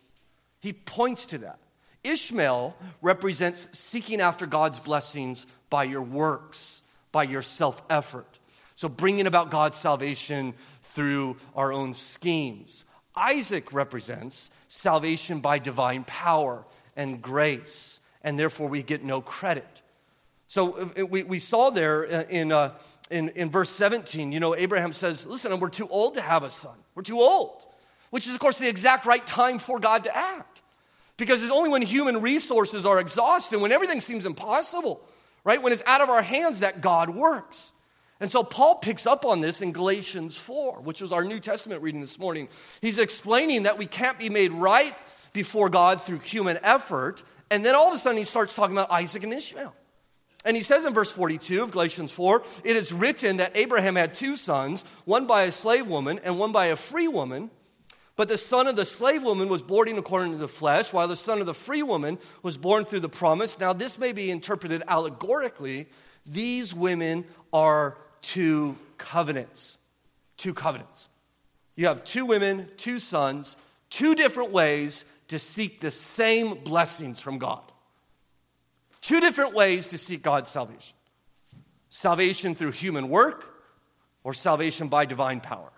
[0.59, 1.59] He points to that.
[2.03, 6.81] Ishmael represents seeking after God's blessings by your works,
[7.11, 8.39] by your self effort.
[8.75, 12.83] So bringing about God's salvation through our own schemes.
[13.15, 19.72] Isaac represents salvation by divine power and grace, and therefore we get no credit.
[20.47, 22.73] So uh, we, we saw there uh, in, uh,
[23.09, 26.49] in, in verse 17, you know, Abraham says, Listen, we're too old to have a
[26.49, 26.75] son.
[26.95, 27.65] We're too old,
[28.09, 30.61] which is, of course, the exact right time for God to act.
[31.17, 35.01] Because it's only when human resources are exhausted, when everything seems impossible,
[35.43, 35.61] right?
[35.61, 37.71] When it's out of our hands that God works.
[38.19, 41.81] And so Paul picks up on this in Galatians 4, which was our New Testament
[41.81, 42.47] reading this morning.
[42.81, 44.95] He's explaining that we can't be made right
[45.33, 47.21] before God through human effort.
[47.51, 49.75] And then all of a sudden he starts talking about Isaac and Ishmael.
[50.45, 54.13] And he says in verse 42 of Galatians 4 it is written that Abraham had
[54.13, 57.49] two sons, one by a slave woman and one by a free woman.
[58.15, 61.15] But the son of the slave woman was born according to the flesh, while the
[61.15, 63.59] son of the free woman was born through the promise.
[63.59, 65.87] Now, this may be interpreted allegorically.
[66.25, 69.77] These women are two covenants.
[70.37, 71.09] Two covenants.
[71.75, 73.57] You have two women, two sons,
[73.89, 77.63] two different ways to seek the same blessings from God.
[79.03, 80.95] Two different ways to seek God's salvation
[81.89, 83.53] salvation through human work
[84.23, 85.71] or salvation by divine power.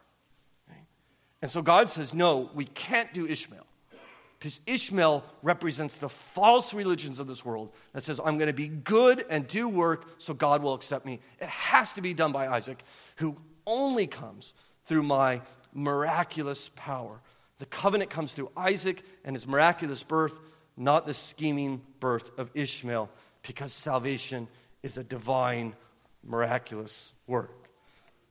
[1.41, 3.65] And so God says, no, we can't do Ishmael.
[4.39, 8.67] Because Ishmael represents the false religions of this world that says, I'm going to be
[8.69, 11.19] good and do work so God will accept me.
[11.39, 12.83] It has to be done by Isaac,
[13.17, 13.35] who
[13.67, 14.53] only comes
[14.85, 15.41] through my
[15.73, 17.19] miraculous power.
[17.59, 20.39] The covenant comes through Isaac and his miraculous birth,
[20.77, 23.09] not the scheming birth of Ishmael,
[23.47, 24.47] because salvation
[24.83, 25.75] is a divine,
[26.23, 27.69] miraculous work.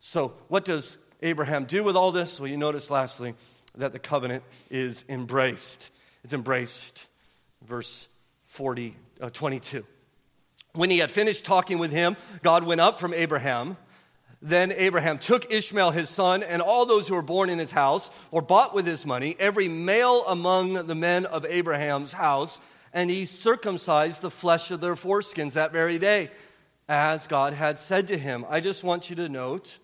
[0.01, 2.39] So, what does Abraham do with all this?
[2.39, 3.35] Well, you notice lastly
[3.77, 5.91] that the covenant is embraced.
[6.23, 7.07] It's embraced.
[7.63, 8.09] Verse
[8.47, 9.85] 40, uh, 22.
[10.75, 13.77] When he had finished talking with him, God went up from Abraham
[14.47, 18.11] then Abraham took Ishmael his son and all those who were born in his house
[18.31, 22.61] or bought with his money, every male among the men of Abraham's house,
[22.93, 26.31] and he circumcised the flesh of their foreskins that very day,
[26.91, 28.45] as God had said to him.
[28.51, 29.79] I just want you to note,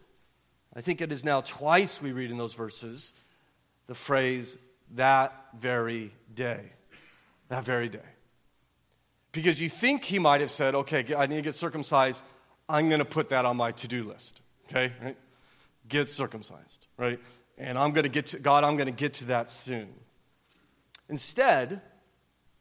[0.77, 3.15] I think it is now twice we read in those verses
[3.87, 4.59] the phrase,
[4.91, 6.61] that very day.
[7.49, 7.99] That very day.
[9.33, 12.23] Because you think he might have said, okay, I need to get circumcised.
[12.69, 14.43] I'm going to put that on my to do list.
[14.71, 14.93] Okay?
[15.03, 15.16] Right?
[15.89, 17.18] Get circumcised, right?
[17.59, 19.89] And I'm going to get to, God, I'm going to get to that soon.
[21.09, 21.81] Instead,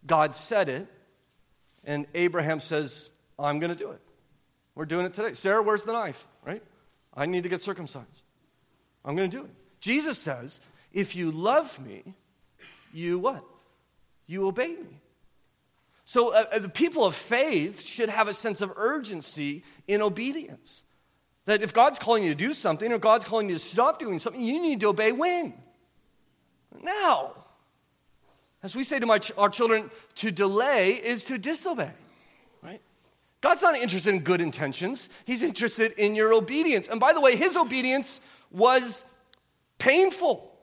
[0.06, 0.88] God said it,
[1.84, 4.02] and Abraham says, I'm going to do it.
[4.76, 5.34] We're doing it today.
[5.34, 6.64] Sarah, where's the knife, right?
[7.14, 8.26] I need to get circumcised.
[9.06, 9.52] I'm going to do it.
[9.80, 10.60] Jesus says,
[10.92, 12.16] if you love me,
[12.94, 13.44] you what?
[14.26, 15.02] You obey me.
[16.06, 20.84] So uh, uh, the people of faith should have a sense of urgency in obedience.
[21.50, 24.20] That if God's calling you to do something or God's calling you to stop doing
[24.20, 25.56] something, you need to obey when?
[26.84, 27.32] Now.
[28.62, 31.92] As we say to my our children, to delay is to disobey,
[32.62, 32.80] right?
[33.42, 35.10] God's not interested in good intentions.
[35.26, 36.88] He's interested in your obedience.
[36.88, 38.22] And by the way, his obedience
[38.52, 39.04] was
[39.80, 40.56] painful,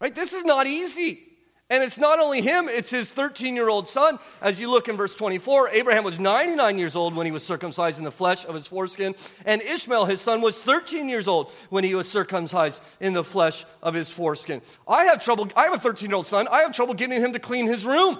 [0.00, 0.12] right?
[0.12, 1.27] This is not easy.
[1.70, 4.18] And it's not only him, it's his 13 year old son.
[4.40, 7.98] As you look in verse 24, Abraham was 99 years old when he was circumcised
[7.98, 9.14] in the flesh of his foreskin,
[9.44, 13.66] and Ishmael, his son, was 13 years old when he was circumcised in the flesh
[13.82, 14.62] of his foreskin.
[14.86, 17.34] I have trouble, I have a 13 year old son, I have trouble getting him
[17.34, 18.18] to clean his room,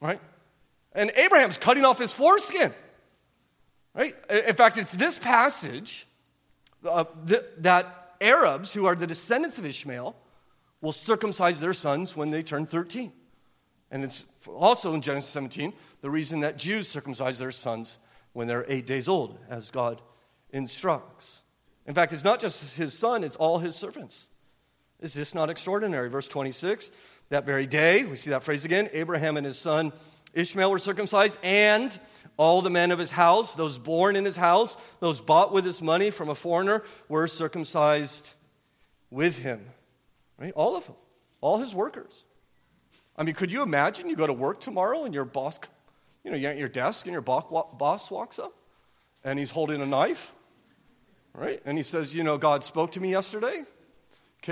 [0.00, 0.20] right?
[0.92, 2.72] And Abraham's cutting off his foreskin,
[3.94, 4.14] right?
[4.30, 6.06] In fact, it's this passage
[6.86, 10.16] uh, th- that Arabs, who are the descendants of Ishmael,
[10.80, 13.12] will circumcise their sons when they turn 13.
[13.90, 17.98] And it's also in Genesis 17 the reason that Jews circumcise their sons
[18.32, 20.00] when they're eight days old, as God
[20.50, 21.40] instructs.
[21.86, 24.28] In fact, it's not just his son, it's all his servants.
[25.00, 26.08] Is this not extraordinary?
[26.08, 26.90] Verse 26
[27.30, 29.92] that very day, we see that phrase again Abraham and his son
[30.34, 31.98] Ishmael were circumcised, and
[32.36, 35.82] all the men of his house, those born in his house, those bought with his
[35.82, 38.30] money from a foreigner, were circumcised
[39.10, 39.64] with him.
[40.38, 40.52] Right?
[40.54, 40.94] All of them,
[41.40, 42.24] all his workers.
[43.16, 45.58] I mean, could you imagine you go to work tomorrow and your boss,
[46.24, 48.54] you know, you're at your desk and your boss walks up
[49.24, 50.32] and he's holding a knife,
[51.34, 51.60] right?
[51.64, 53.64] And he says, You know, God spoke to me yesterday.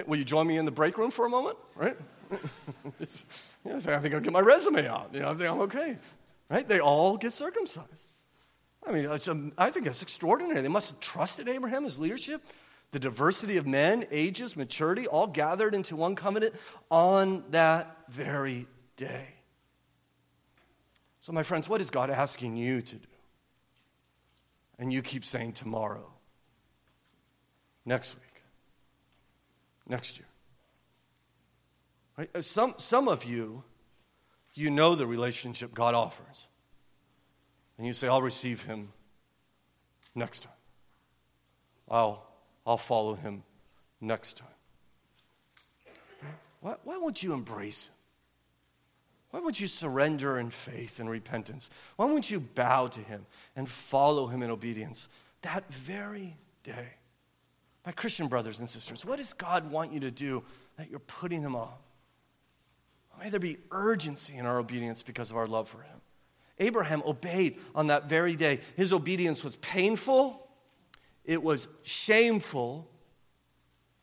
[0.06, 1.96] will you join me in the break room for a moment, right?
[2.32, 3.06] I
[3.78, 5.10] think I'll get my resume out.
[5.12, 5.96] You know, I think I'm okay,
[6.50, 6.68] right?
[6.68, 8.08] They all get circumcised.
[8.84, 10.60] I mean, um, I think that's extraordinary.
[10.60, 12.42] They must have trusted Abraham, his leadership
[12.92, 16.54] the diversity of men, ages, maturity, all gathered into one covenant
[16.90, 18.66] on that very
[18.96, 19.28] day.
[21.20, 23.08] So, my friends, what is God asking you to do?
[24.78, 26.12] And you keep saying tomorrow,
[27.84, 28.42] next week,
[29.88, 30.28] next year.
[32.16, 32.30] Right?
[32.34, 33.64] Uh, some, some of you,
[34.54, 36.48] you know the relationship God offers.
[37.76, 38.92] And you say, I'll receive him
[40.14, 40.52] next time.
[41.90, 42.26] I'll
[42.66, 43.42] I'll follow him
[44.00, 44.48] next time.
[46.60, 47.92] Why, why won't you embrace him?
[49.30, 51.68] Why won't you surrender in faith and repentance?
[51.96, 55.08] Why won't you bow to him and follow him in obedience
[55.42, 56.88] that very day?
[57.84, 60.42] My Christian brothers and sisters, what does God want you to do
[60.78, 61.78] that you're putting him off?
[63.20, 66.00] May there be urgency in our obedience because of our love for him.
[66.58, 68.60] Abraham obeyed on that very day.
[68.76, 70.45] His obedience was painful,
[71.26, 72.88] it was shameful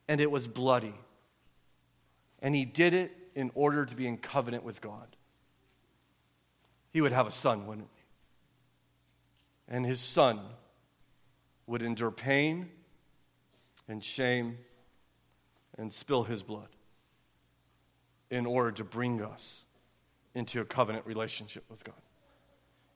[0.07, 0.93] and it was bloody.
[2.39, 5.15] And he did it in order to be in covenant with God.
[6.91, 8.03] He would have a son, wouldn't he?
[9.73, 10.41] And his son
[11.65, 12.69] would endure pain
[13.87, 14.57] and shame
[15.77, 16.67] and spill his blood
[18.29, 19.63] in order to bring us
[20.35, 21.95] into a covenant relationship with God.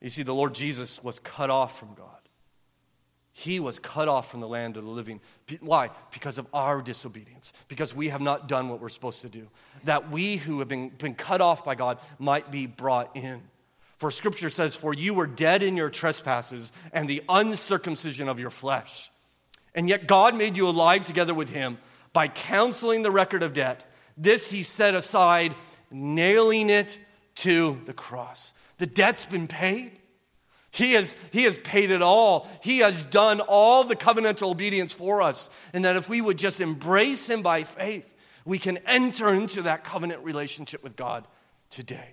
[0.02, 2.27] You see, the Lord Jesus was cut off from God.
[3.40, 5.22] He was cut off from the land of the living.
[5.60, 5.92] Why?
[6.12, 7.54] Because of our disobedience.
[7.68, 9.48] Because we have not done what we're supposed to do.
[9.84, 13.44] That we who have been, been cut off by God might be brought in.
[13.98, 18.50] For scripture says, For you were dead in your trespasses and the uncircumcision of your
[18.50, 19.12] flesh.
[19.76, 21.78] And yet God made you alive together with him
[22.14, 23.86] by canceling the record of debt.
[24.18, 25.54] This he set aside,
[25.92, 26.98] nailing it
[27.36, 28.52] to the cross.
[28.80, 29.92] The debt's been paid.
[30.78, 32.48] He has, he has paid it all.
[32.62, 35.50] He has done all the covenantal obedience for us.
[35.74, 38.08] And that if we would just embrace Him by faith,
[38.46, 41.28] we can enter into that covenant relationship with God
[41.72, 42.10] today.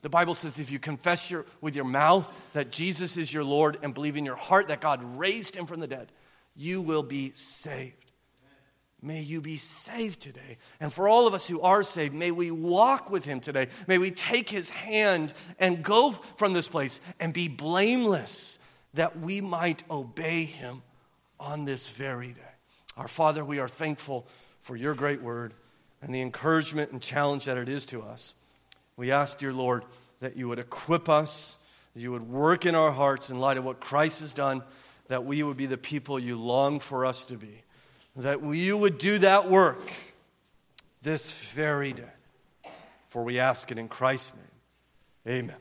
[0.00, 3.76] The Bible says if you confess your, with your mouth that Jesus is your Lord
[3.82, 6.10] and believe in your heart that God raised Him from the dead,
[6.56, 8.01] you will be saved.
[9.02, 10.58] May you be saved today.
[10.78, 13.66] And for all of us who are saved, may we walk with him today.
[13.88, 18.58] May we take his hand and go from this place and be blameless
[18.94, 20.82] that we might obey him
[21.40, 22.40] on this very day.
[22.96, 24.26] Our Father, we are thankful
[24.60, 25.54] for your great word
[26.00, 28.34] and the encouragement and challenge that it is to us.
[28.96, 29.84] We ask, dear Lord,
[30.20, 31.58] that you would equip us,
[31.94, 34.62] that you would work in our hearts in light of what Christ has done,
[35.08, 37.62] that we would be the people you long for us to be,
[38.16, 39.92] that you would do that work
[41.02, 42.04] this very day.
[43.08, 44.32] For we ask it in Christ's
[45.26, 45.44] name.
[45.44, 45.56] Amen.